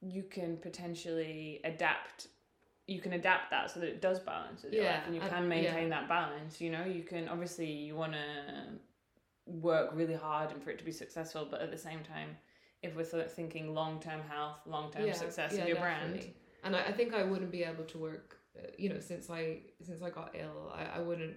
[0.00, 2.28] you can potentially adapt.
[2.86, 5.20] You can adapt that so that it does balance with your Yeah, life, and you
[5.20, 6.00] can maintain yeah.
[6.00, 6.60] that balance.
[6.60, 8.22] You know, you can obviously you want to
[9.46, 12.36] work really hard and for it to be successful, but at the same time,
[12.82, 16.26] if we're sort of thinking long term health, long term Yeah, success of your brand.
[16.64, 18.36] And I, I think I wouldn't be able to work.
[18.58, 21.36] Uh, you know, since I since I got ill, I, I wouldn't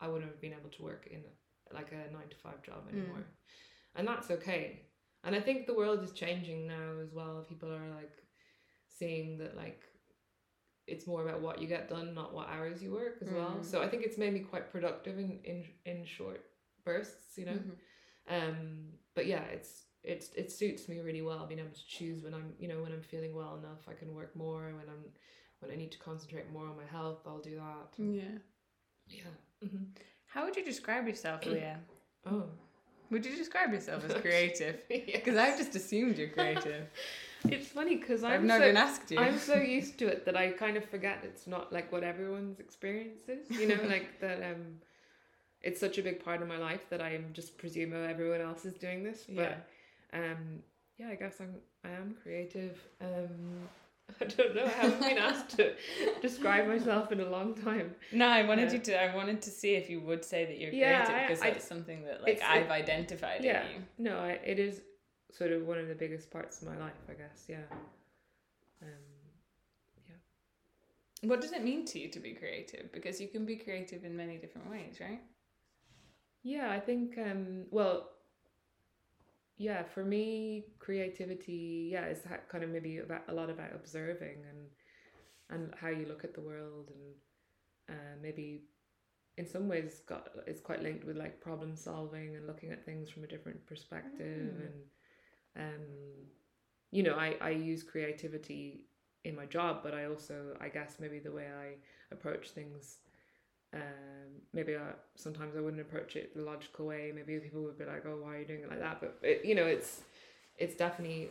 [0.00, 1.22] I wouldn't have been able to work in
[1.74, 2.92] like a nine to five job Mm.
[2.92, 3.24] anymore,
[3.94, 4.86] and that's okay.
[5.24, 7.44] And I think the world is changing now as well.
[7.48, 8.22] People are like
[8.88, 9.82] seeing that like
[10.86, 13.58] it's more about what you get done, not what hours you work as well.
[13.60, 13.64] Mm.
[13.64, 16.44] So I think it's made me quite productive in in in short
[16.84, 17.38] bursts.
[17.38, 17.52] You know.
[17.52, 17.76] Mhm.
[18.28, 18.58] um
[19.16, 22.52] but yeah it's it's it suits me really well being able to choose when i'm
[22.60, 25.04] you know when i'm feeling well enough i can work more when i'm
[25.58, 28.38] when i need to concentrate more on my health i'll do that yeah.
[29.08, 29.34] yeah
[29.68, 29.84] hmm
[30.32, 31.78] How would you describe yourself, Lia?
[32.26, 32.44] oh
[33.10, 34.82] Would you describe yourself as creative?
[34.88, 35.36] Because Yes.
[35.36, 36.86] I've just assumed you're creative.
[37.48, 39.18] it's funny because I've never so, even asked you.
[39.18, 42.60] i'm so used to it that i kind of forget it's not like what everyone's
[42.60, 44.78] experience is you know like that um
[45.60, 48.64] it's such a big part of my life that i am just presume everyone else
[48.64, 49.58] is doing this but
[50.12, 50.20] yeah.
[50.20, 50.62] um
[50.98, 53.68] yeah i guess i'm i am creative um
[54.20, 55.74] i don't know i haven't been asked to
[56.20, 58.74] describe myself in a long time No, I wanted Yeah.
[58.74, 59.02] you to.
[59.02, 61.50] I wanted to see if you would say that you're Yeah, creative I- because I-
[61.50, 63.64] that's something that like I've identified yeah.
[63.66, 63.82] in you.
[63.98, 64.82] no I, it is
[65.30, 67.66] sort of one of the biggest parts of my life i guess yeah
[68.82, 68.98] um
[71.30, 72.90] What does it mean to you to be creative?
[72.92, 75.22] Because you can be creative in many different ways, right?
[76.44, 77.96] yeah i think um well
[79.62, 82.20] yeah for me creativity yeah is
[82.50, 84.62] kind of maybe about a lot about observing and
[85.50, 88.62] and how you look at the world and uh, maybe
[89.38, 93.10] in some ways got it's quite linked with like problem solving and looking at things
[93.10, 94.66] from a different perspective Mm.
[94.66, 94.80] and
[95.70, 95.86] um
[96.90, 98.86] you know I I use creativity
[99.24, 101.74] in my job but I also I guess maybe the way I
[102.14, 102.98] approach things
[103.74, 103.80] um
[104.52, 104.80] maybe I,
[105.16, 108.36] sometimes I wouldn't approach it the logical way maybe people would be like oh why
[108.36, 110.02] are you doing it like that but it, you know it's
[110.58, 111.30] it's definitely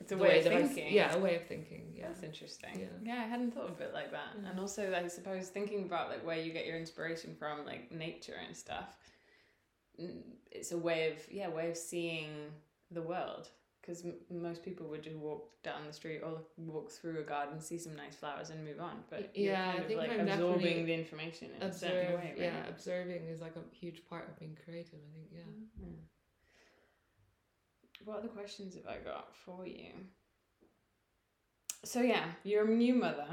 [0.00, 0.92] It's a the way, of that I s- thinking.
[0.94, 2.70] yeah a way of thinking yeah That's interesting.
[2.80, 2.86] Yeah.
[3.14, 3.22] Yeah.
[3.24, 4.30] I hadn't thought of it like that.
[4.42, 4.50] Yeah.
[4.50, 8.38] And also, I suppose thinking about like where you get your inspiration from, like nature
[8.46, 8.96] and stuff.
[10.50, 12.30] It's a way of yeah, way of seeing
[12.90, 13.48] the world.
[13.84, 17.60] Because m- most people would just walk down the street or walk through a garden,
[17.60, 19.04] see some nice flowers, and move on.
[19.10, 22.26] But Yeah, I think like I'm absorbing the information in a certain observe way.
[22.30, 22.38] Right?
[22.38, 25.96] yeah observing is like a huge part of being creative I think yeah Mm.
[28.06, 29.92] What other questions have I got for you?
[31.84, 33.28] So yeah, you're a new mother.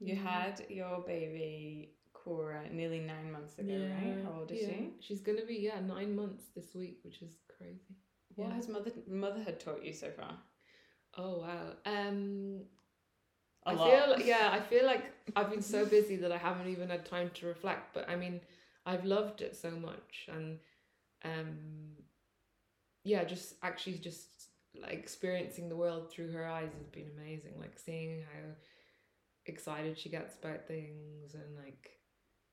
[0.00, 0.22] You Mhm.
[0.22, 4.22] had your baby Cora nearly nine months ago, right?
[4.24, 4.68] How old is yeah.
[4.68, 4.94] she?
[5.00, 7.96] She's gonna be yeah nine months this week, which is crazy.
[8.36, 8.56] What Yeah.
[8.56, 10.38] has mother motherhood taught you so far?
[11.16, 11.76] Oh wow.
[11.86, 12.64] Um,
[13.66, 14.14] A I lot.
[14.16, 17.30] feel yeah, I feel like I've been so busy that I haven't even had time
[17.34, 17.94] to reflect.
[17.94, 18.40] But I mean,
[18.86, 20.58] I've loved it so much, and
[21.24, 21.96] um,
[23.04, 24.48] yeah, just actually just
[24.80, 27.52] like experiencing the world through her eyes has been amazing.
[27.58, 28.50] Like seeing how
[29.46, 31.90] excited she gets about things and like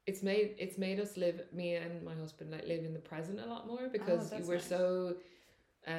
[0.08, 3.40] it's made it's made us live me and my husband like live in the present
[3.40, 4.66] a lot more because that's we're nice.
[4.68, 5.16] so
[5.88, 5.92] uh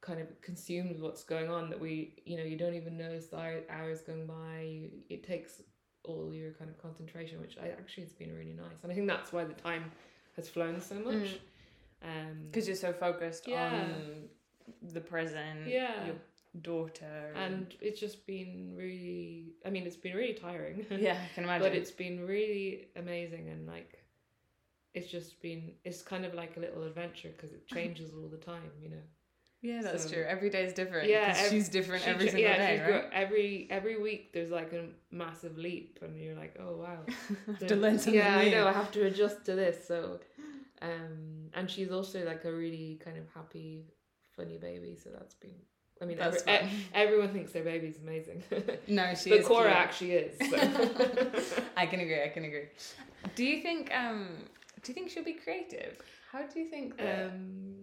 [0.00, 3.26] kind of consumed with what's going on that we you know you don't even notice
[3.26, 5.60] the hours going by you, it takes
[6.04, 9.06] all your kind of concentration which I actually it's been really nice and I think
[9.06, 9.90] that's why the time
[10.36, 11.38] has flown so much Mm.
[12.02, 13.66] um Because you're so focused Yeah.
[13.66, 14.28] on
[14.94, 16.06] the present, Yeah.
[16.06, 16.16] your
[16.62, 21.44] daughter, and it's just been really i mean it's been really tiring yeah, I can
[21.48, 21.62] imagine.
[21.68, 23.99] but it's been really amazing and like
[24.94, 28.36] it's just been it's kind of like a little adventure because it changes all the
[28.36, 29.04] time you know
[29.62, 30.24] yeah, that's so- true.
[30.26, 31.06] Every day is different.
[31.10, 32.86] Yeah, she's different She every single yeah, day, right?
[32.86, 36.98] grow- every every week there's like a massive leap and you're like oh wow
[37.46, 40.18] have to learn something yeah i know i have to adjust to this so
[40.80, 43.84] um and she's also like a really kind of happy
[44.34, 45.54] funny baby so that's been
[46.00, 48.42] i mean every, e- everyone thinks their baby's amazing
[48.88, 49.46] No, she but is.
[49.46, 49.76] cora cute.
[49.76, 50.56] actually is so.
[51.76, 52.22] I can agree.
[52.22, 52.68] I can agree.
[53.34, 53.94] Do you think?
[53.94, 54.28] Um,
[54.82, 55.98] do you think she'll be creative?
[56.32, 57.26] How do you think that?
[57.26, 57.74] um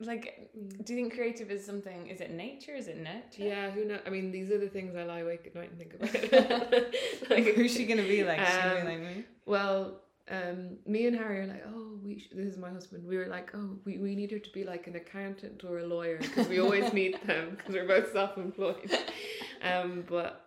[0.00, 0.50] like,
[0.84, 2.08] do you think creative is something?
[2.08, 2.72] Is it nature?
[2.74, 3.44] Is it nurture?
[3.44, 4.00] Yeah, who know?
[4.04, 6.74] I mean, these are the things I lie awake at night and think about.
[7.30, 8.40] Like, who's she gonna be like?
[8.40, 9.24] Is she Um, like me?
[9.46, 12.18] well, um, me and Harry are like, oh, we.
[12.18, 13.06] Sh-, this is my husband.
[13.06, 15.86] We were like, oh, we, we need her to be like an accountant or a
[15.86, 18.90] lawyer because we always need them because we're both self-employed.
[19.64, 20.41] Um, but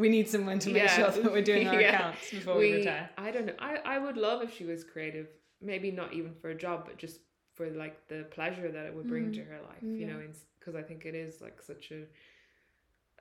[0.00, 1.94] We need someone to make yeah, sure that we're doing our yeah.
[1.94, 3.10] accounts before we, retire.
[3.26, 3.58] I don't know.
[3.58, 5.28] I I would love if she was creative.
[5.60, 7.18] Maybe not even for a job, but just
[7.54, 9.34] for like the pleasure that it would bring Mm.
[9.38, 9.82] to her life.
[10.00, 10.20] You know,
[10.58, 12.02] because I think it is like such a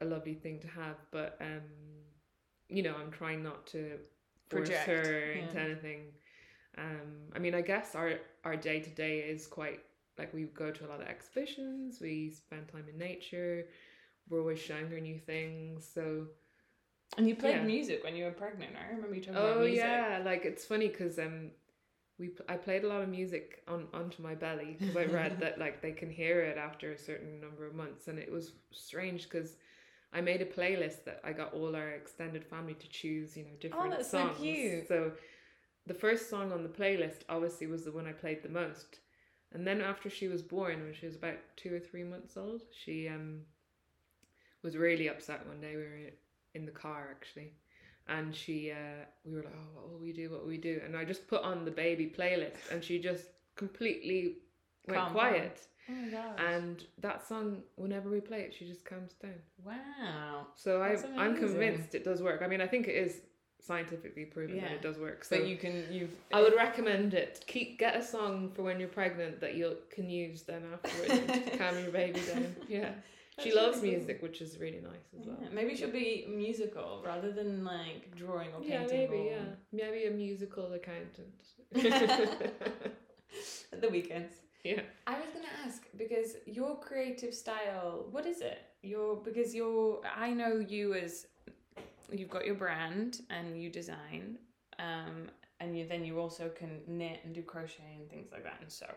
[0.04, 0.98] a lovely thing to have.
[1.12, 1.68] But um,
[2.70, 3.82] you know, I'm trying not to
[4.50, 5.42] force Project, her yeah.
[5.42, 6.02] into anything.
[6.78, 8.12] Um, I mean, I guess our
[8.46, 9.82] our day to day is quite
[10.18, 12.00] like we go to a lot of exhibitions.
[12.00, 13.65] We spend time in nature.
[14.30, 15.89] We're always showing her new things.
[15.94, 16.28] So
[17.17, 17.63] And you played Yeah.
[17.63, 18.76] music when you were pregnant.
[18.76, 19.84] I remember you talking about music.
[19.84, 21.52] Oh yeah, like it's funny because um,
[22.17, 25.58] we I played a lot of music on onto my belly because I read that
[25.60, 29.24] like they can hear it after a certain number of months, and it was strange
[29.24, 29.58] because
[30.13, 33.52] I made a playlist that I got all our extended family to choose, you know,
[33.60, 34.38] different Oh, that's so songs.
[34.39, 34.88] cute.
[34.88, 35.12] So
[35.88, 39.00] the first song on the playlist obviously was the one I played the most,
[39.54, 42.63] and then after she was born, when she was about two or three months old,
[42.72, 43.41] she um
[44.63, 45.76] was really upset one day.
[45.76, 46.10] We were
[46.56, 47.54] in the car actually.
[48.08, 50.30] And she uh we were like oh what will we do?
[50.32, 50.82] What will we do?
[50.84, 54.38] And i just put on the baby playlist and she just completely
[54.88, 55.60] went Calmed quiet.
[55.90, 56.40] Oh my gosh.
[56.54, 58.54] and that song whenever we play it.
[58.58, 59.34] She just calms down.
[59.66, 60.48] Wow.
[60.56, 62.42] so i i'm convinced it does work.
[62.44, 63.22] I mean i think it is
[63.62, 65.24] scientifically proven that it does work.
[65.24, 67.44] So So you can you've i would recommend it.
[67.46, 71.58] Keep get a song for when you're pregnant that you can use then afterwards to
[71.62, 72.56] calm your baby down.
[72.68, 72.92] Yeah
[73.41, 73.97] she loves really cool.
[73.97, 78.15] music which is really nice as well Yeah, maybe she'll be musical rather than like
[78.15, 78.71] drawing or painting.
[78.71, 79.32] Yeah, maybe, or...
[79.32, 79.56] yeah.
[79.71, 81.45] Maybe a musical accountant.
[83.71, 84.36] At the weekends.
[84.63, 84.82] yeah.
[85.08, 88.60] I was gonna ask because your creative style, what is it?
[88.82, 91.28] Your because you're I know you as
[92.12, 94.38] you've got your brand and you design,
[94.80, 98.58] um, and you then you also can knit and do crochet and things like that
[98.62, 98.88] and sew.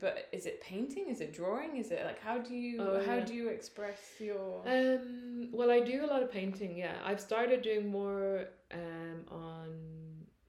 [0.00, 1.08] But is it painting?
[1.08, 1.76] Is it drawing?
[1.76, 3.24] Is it like how do you Oh, how yeah.
[3.24, 6.76] do you express your Um, well, I do a lot of painting.
[6.76, 9.68] Yeah, I've started doing more um, on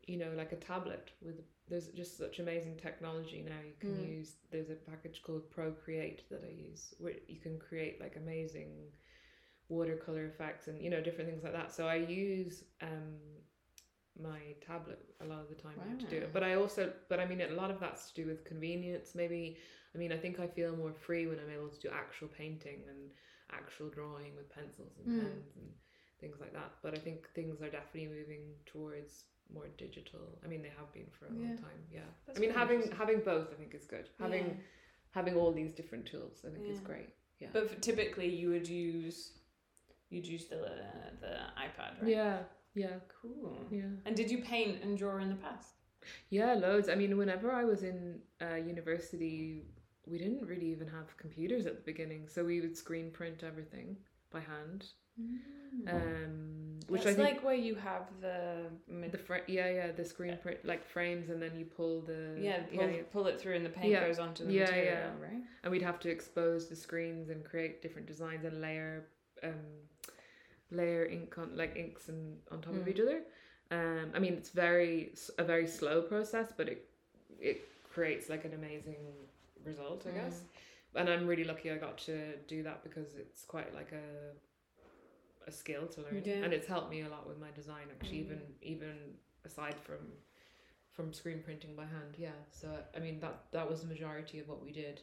[0.08, 1.42] you know like a tablet with.
[1.70, 3.60] There's just such amazing technology now.
[3.66, 4.18] You can Mm.
[4.18, 4.36] use.
[4.52, 8.72] There's a package called Procreate that I use, where you can create like amazing
[9.70, 11.72] watercolor effects and you know different things like that.
[11.72, 13.16] So I use um
[14.22, 16.32] my tablet a lot of the time now to do it.
[16.34, 19.16] But I also, but I mean, a lot of that's to do with convenience.
[19.16, 19.58] Maybe
[19.96, 22.84] I mean, I think I feel more free when I'm able to do actual painting
[22.90, 23.10] and
[23.52, 25.20] actual drawing with pencils and Mm.
[25.22, 25.70] pens and
[26.20, 26.72] things like that.
[26.82, 30.40] But I think things are definitely moving towards more digital.
[30.44, 31.84] I mean, they have been for a long time.
[31.92, 32.02] Yeah.
[32.26, 34.10] That's I mean, having having both, I think is good.
[34.20, 34.54] Having Yeah.
[35.12, 37.10] having all these different tools, I think is great.
[37.40, 37.50] Yeah.
[37.52, 39.34] But typically, you would use
[40.10, 40.62] you'd use the
[41.20, 42.08] the iPad, right?
[42.18, 42.44] Yeah.
[42.76, 42.96] Yeah.
[43.22, 43.58] Cool.
[43.72, 43.82] Yeah.
[44.06, 45.76] And did you paint and draw in the past?
[46.30, 46.90] Yeah, loads.
[46.90, 49.64] I mean, whenever I was in uh, university,
[50.06, 53.96] we didn't really even have computers at the beginning, so we would screen print everything
[54.32, 54.86] by hand.
[55.88, 57.06] Um, which Mm.
[57.06, 58.66] That's I think like where you have the
[59.12, 62.64] the fra- yeah yeah the screen print like frames, and then you pull the yeah,
[62.64, 63.02] pull, yeah, yeah.
[63.12, 64.06] pull it through and the paint Yeah.
[64.08, 65.26] goes onto the Yeah, material, yeah.
[65.28, 65.44] right?
[65.64, 69.06] and we'd have to expose the screens and create different designs and layer
[69.44, 69.52] um
[70.72, 72.90] layer ink on like inks and on top of Mm.
[72.90, 73.22] each other
[73.72, 76.90] Um, I mean, it's very a very slow process, but it
[77.40, 77.58] it
[77.94, 79.04] creates like an amazing
[79.66, 80.16] result, I Mm.
[80.16, 80.42] guess.
[80.96, 84.34] And I'm really lucky I got to do that because it's quite like a
[85.48, 86.44] a skill to learn, Yeah.
[86.44, 87.88] and it's helped me a lot with my design.
[87.92, 88.26] Actually, Mm.
[88.26, 90.18] even even aside from
[90.92, 92.40] from screen printing by hand, yeah.
[92.52, 95.02] So I mean that that was the majority of what we did,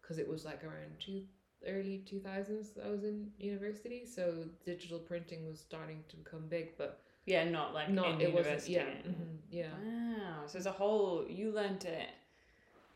[0.00, 1.26] because it was like around two
[1.66, 6.76] early two thousands I was in university, so digital printing was starting to become big,
[6.76, 8.72] but Yeah, not like not in it wasn't university.
[8.72, 10.46] yeah mhm, yeah Wow.
[10.46, 12.08] So as a whole you learned it.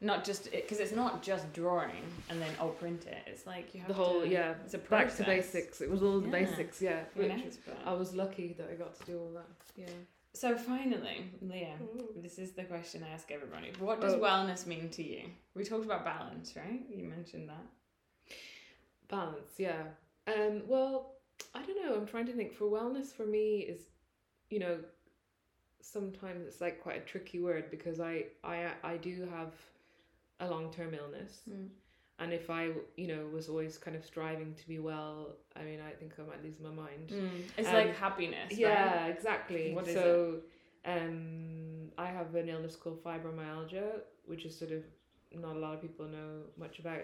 [0.03, 3.23] Not just because it's not just drawing and then oh print it.
[3.27, 5.81] It's like you have the whole to, yeah It's a back to basics.
[5.81, 6.45] It was all the Yeah.
[6.45, 7.05] basics, yeah.
[7.87, 9.49] I was lucky that I got to do all that.
[9.75, 9.87] Yeah.
[10.35, 11.77] So finally, Lia,
[12.15, 13.73] this is the question I ask everybody.
[13.79, 14.21] What does Oh.
[14.21, 15.31] wellness mean to you?
[15.55, 16.83] We talked about balance, right?
[16.91, 17.65] You mentioned that.
[19.09, 19.83] Balance, yeah.
[20.27, 21.13] Um, well,
[21.55, 21.95] I don't know.
[21.95, 22.53] I'm trying to think.
[22.55, 23.81] For wellness, for me, is
[24.51, 24.79] you know,
[25.81, 29.53] sometimes it's like quite a tricky word because I I I do have
[30.41, 31.69] a long term illness, Mm.
[32.19, 35.81] and if I you know was always kind of striving to be well, I mean,
[35.81, 37.13] I think I might lose my mind.
[37.57, 38.53] It's Um, like happiness.
[38.53, 39.15] Yeah, Right?
[39.17, 39.73] exactly.
[39.75, 40.43] What so,
[40.85, 44.85] um, I have an illness called fibromyalgia, which is sort of
[45.33, 47.01] not a lot of people know much about.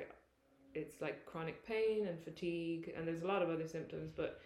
[0.74, 4.10] It's like chronic pain and fatigue, and there's a lot of other symptoms.
[4.16, 4.40] But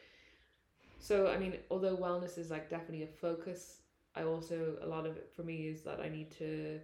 [0.99, 3.83] so, I mean, although wellness is like definitely a focus,
[4.15, 6.81] I also a lot of it for me is that I need to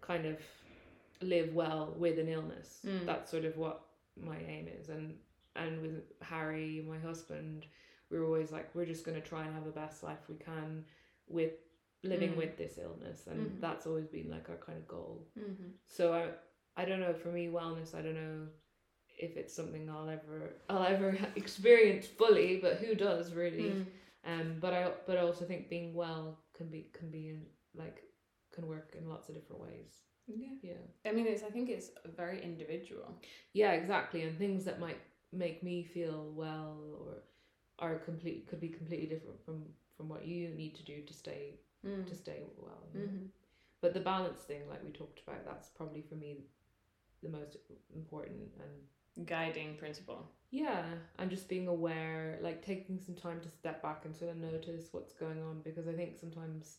[0.00, 0.38] kind of
[1.22, 2.80] live well with an illness.
[2.86, 3.06] Mm.
[3.06, 3.82] That's sort of what
[4.20, 5.14] my aim is, and
[5.56, 7.66] and with Harry, my husband,
[8.10, 10.34] we were always like, we're just going to try and have the best life we
[10.36, 10.84] can
[11.28, 11.52] with
[12.02, 12.36] living Mm.
[12.36, 13.60] with this illness, and Mhm.
[13.60, 15.28] that's always been like our kind of goal.
[15.38, 15.68] Mm-hmm.
[15.86, 16.30] So I,
[16.76, 17.14] I don't know.
[17.14, 18.48] For me, wellness, I don't know
[19.18, 23.70] if it's something I'll ever, I'll ever experience fully, but who does really?
[23.70, 23.86] Mm.
[24.26, 27.42] Um, but I, but I also think being well can be, can be in
[27.76, 28.02] like,
[28.52, 30.02] can work in lots of different ways.
[30.26, 30.48] Yeah.
[30.62, 31.10] Yeah.
[31.10, 31.42] I mean, it's.
[31.42, 33.14] I think it's very individual.
[33.52, 34.22] Yeah, exactly.
[34.22, 34.98] And things that might
[35.32, 37.14] make me feel well or
[37.78, 39.64] are complete could be completely different from
[39.96, 42.06] from what you need to do to stay Mm.
[42.08, 42.82] to stay well.
[42.96, 43.26] Mm-hmm.
[43.80, 46.38] But the balance thing, like we talked about, that's probably for me
[47.22, 47.56] the most
[47.94, 48.70] important and
[49.24, 50.28] Guiding principle.
[50.50, 50.84] yeah,
[51.18, 54.88] and just being aware, like taking some time to step back and sort of notice
[54.92, 56.78] what's going on because I think sometimes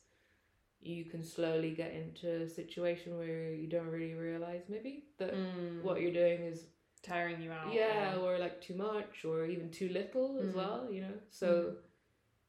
[0.82, 5.82] you can slowly get into a situation where you don't really realize maybe that Mm.
[5.82, 6.66] what you're doing is
[7.02, 7.74] tiring you out.
[7.74, 10.56] yeah or like too much or even too little as Mm.
[10.56, 11.76] well you know so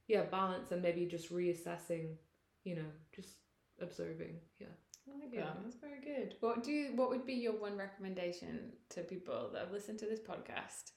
[0.09, 2.16] yeah balance and maybe just reassessing
[2.64, 3.34] you know just
[3.80, 4.74] observing yeah
[5.09, 5.44] I like Yeah.
[5.44, 5.62] that.
[5.62, 6.34] That's very good.
[6.40, 10.07] What do you, what would be your one recommendation to people that have listened to
[10.07, 10.92] this podcast?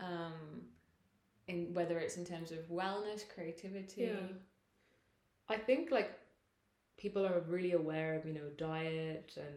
[0.00, 0.62] Um,
[1.48, 4.02] in whether it's in terms of wellness, creativity.
[4.02, 4.16] yeah
[5.48, 6.12] i think like
[6.96, 9.54] people are really aware of you know diet and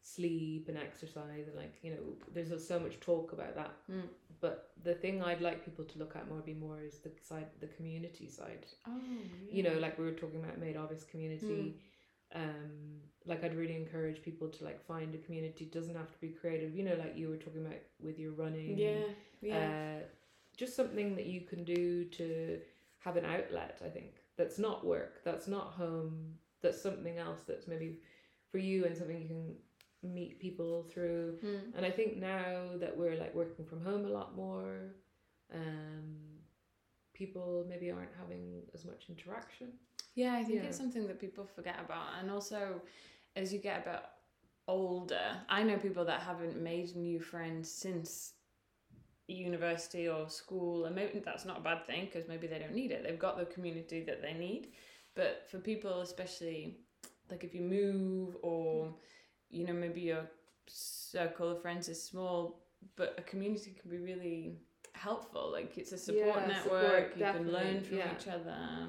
[0.00, 4.08] sleep and exercise and like you know there's so much talk about that Mm.
[4.40, 7.46] but the thing i'd like people to look at more be more is the side
[7.60, 8.98] the community side Oh,
[9.52, 11.76] you know like we were talking about made obvious community
[12.34, 16.18] um like i'd really encourage people to like find a community it doesn't have to
[16.20, 19.00] be creative you know like you were talking about with your running yeah,
[19.40, 19.56] yeah.
[20.00, 20.02] uh
[20.56, 22.58] just something that you can do to
[22.98, 27.66] have an outlet i think that's not work that's not home that's something else that's
[27.68, 28.00] maybe
[28.50, 29.54] for you and something you can
[30.02, 31.74] meet people through Mm.
[31.76, 34.94] and I think now that we're like working from home a lot more,
[35.52, 36.16] um,
[37.14, 39.68] people maybe aren't having as much interaction.
[40.18, 40.68] Yeah, I think Yeah.
[40.68, 42.08] it's something that people forget about.
[42.18, 42.82] And also,
[43.36, 44.02] as you get a bit
[44.66, 48.34] older, I know people that haven't made new friends since
[49.28, 50.86] university or school.
[50.86, 53.04] And maybe that's not a bad thing because maybe they don't need it.
[53.04, 54.72] They've got the community that they need.
[55.14, 56.78] But for people, especially
[57.30, 58.92] like if you move or,
[59.50, 60.28] you know, maybe your
[60.66, 62.64] circle of friends is small,
[62.96, 64.58] but a community can be really
[64.94, 65.52] helpful.
[65.52, 68.16] Like it's a support Yeah, network, support, you can learn from yeah.
[68.18, 68.88] each other.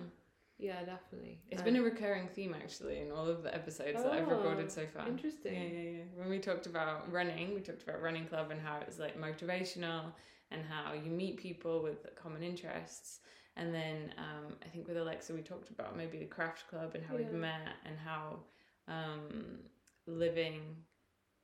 [0.59, 1.41] Yeah, definitely.
[1.49, 4.35] It's Uh, been a recurring theme actually in all of the episodes that I've Oh,
[4.37, 5.07] recorded so far.
[5.07, 5.53] interesting.
[5.53, 6.03] Yeah, yeah, yeah.
[6.15, 9.17] When we talked about running, we talked about running club and how it was like
[9.17, 10.11] motivational
[10.51, 13.21] and how you meet people with common interests.
[13.55, 17.03] And then um, I think with Alexa, we talked about maybe the craft club and
[17.05, 18.39] how we've met and how
[18.87, 19.59] um,
[20.07, 20.75] living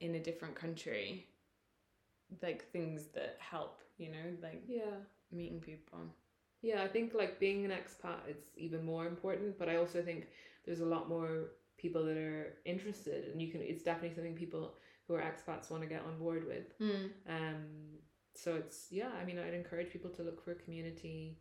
[0.02, 1.26] in a different country,
[2.42, 4.98] like things that help, you know, like yeah.
[5.32, 6.00] meeting people.
[6.70, 10.22] Yeah, I think like being an expat it's even more important, but I also think
[10.66, 11.34] there's a lot more
[11.84, 12.44] people that are
[12.74, 14.64] interested and you can it's definitely something people
[15.08, 16.68] who are expats want to get on board with.
[16.80, 17.06] Mm.
[17.38, 17.62] Um
[18.44, 21.38] so it's yeah, I mean I'd encourage people to look for a community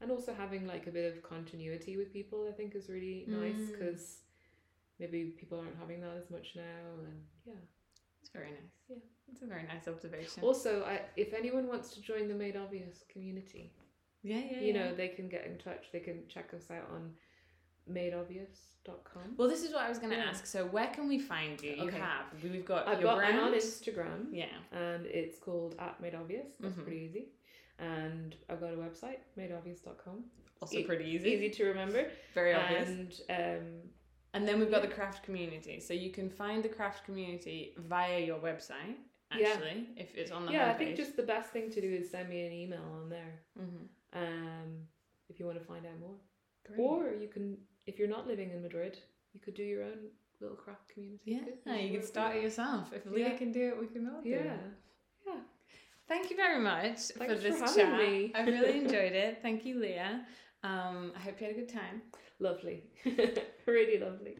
[0.00, 3.62] and also having like a bit of continuity with people, I think, is really nice
[3.64, 3.72] Mm.
[3.72, 4.02] because
[4.98, 7.62] maybe people aren't having that as much now, and yeah.
[8.20, 8.72] It's very nice.
[8.88, 8.96] Yeah.
[9.30, 10.42] It's a very nice observation.
[10.42, 13.72] Also, I, if anyone wants to join the Made Obvious community,
[14.24, 14.58] yeah, yeah.
[14.60, 14.72] you yeah.
[14.86, 15.84] know, they can get in touch.
[15.92, 17.12] They can check us out on
[17.92, 19.34] madeobvious.com.
[19.36, 20.24] Well, this is what I was going to Yeah.
[20.30, 20.46] ask.
[20.46, 21.72] So, where can we find you?
[21.74, 21.98] You Okay.
[21.98, 22.26] have.
[22.42, 23.38] We've got I've your got brand.
[23.38, 24.28] I'm on Instagram.
[24.32, 24.46] Yeah.
[24.72, 26.56] and it's called at Made Obvious.
[26.60, 26.82] That's Mhm.
[26.82, 27.28] pretty easy.
[27.78, 30.24] And I've got a website, madeobvious.com.
[30.62, 31.30] Also E- pretty easy.
[31.30, 32.10] Easy to remember.
[32.34, 32.88] Very obvious.
[33.28, 33.90] And um,
[34.32, 34.88] And then we've got Yeah.
[34.88, 35.78] the craft community.
[35.78, 38.96] So you can find the craft community via your website,
[39.36, 39.48] Yeah.
[39.50, 42.10] actually, if it's on the yeah, I think just the best thing to do is
[42.10, 43.86] send me an email on there Mhm.
[44.14, 44.86] Um,
[45.28, 46.14] if you want to find out more.
[46.66, 46.78] Great.
[46.80, 47.56] Or you can,
[47.86, 48.98] if you're not living in Madrid,
[49.32, 49.98] you could do your own
[50.40, 51.22] little craft community.
[51.24, 51.80] yeah, Good.
[51.80, 52.92] you can start it yourself.
[52.92, 53.36] If Lia Yeah.
[53.36, 54.36] can do it, we can all do Yeah.
[54.54, 54.60] it.
[55.26, 55.40] Yeah.
[56.08, 57.98] Thank you very much for Thanks for this having chat.
[57.98, 58.32] me.
[58.34, 59.38] I really enjoyed it.
[59.42, 60.26] Thank you, Lia.
[60.62, 62.02] Um, I hope you had a good time.
[62.40, 62.84] Lovely.
[63.66, 64.32] really lovely.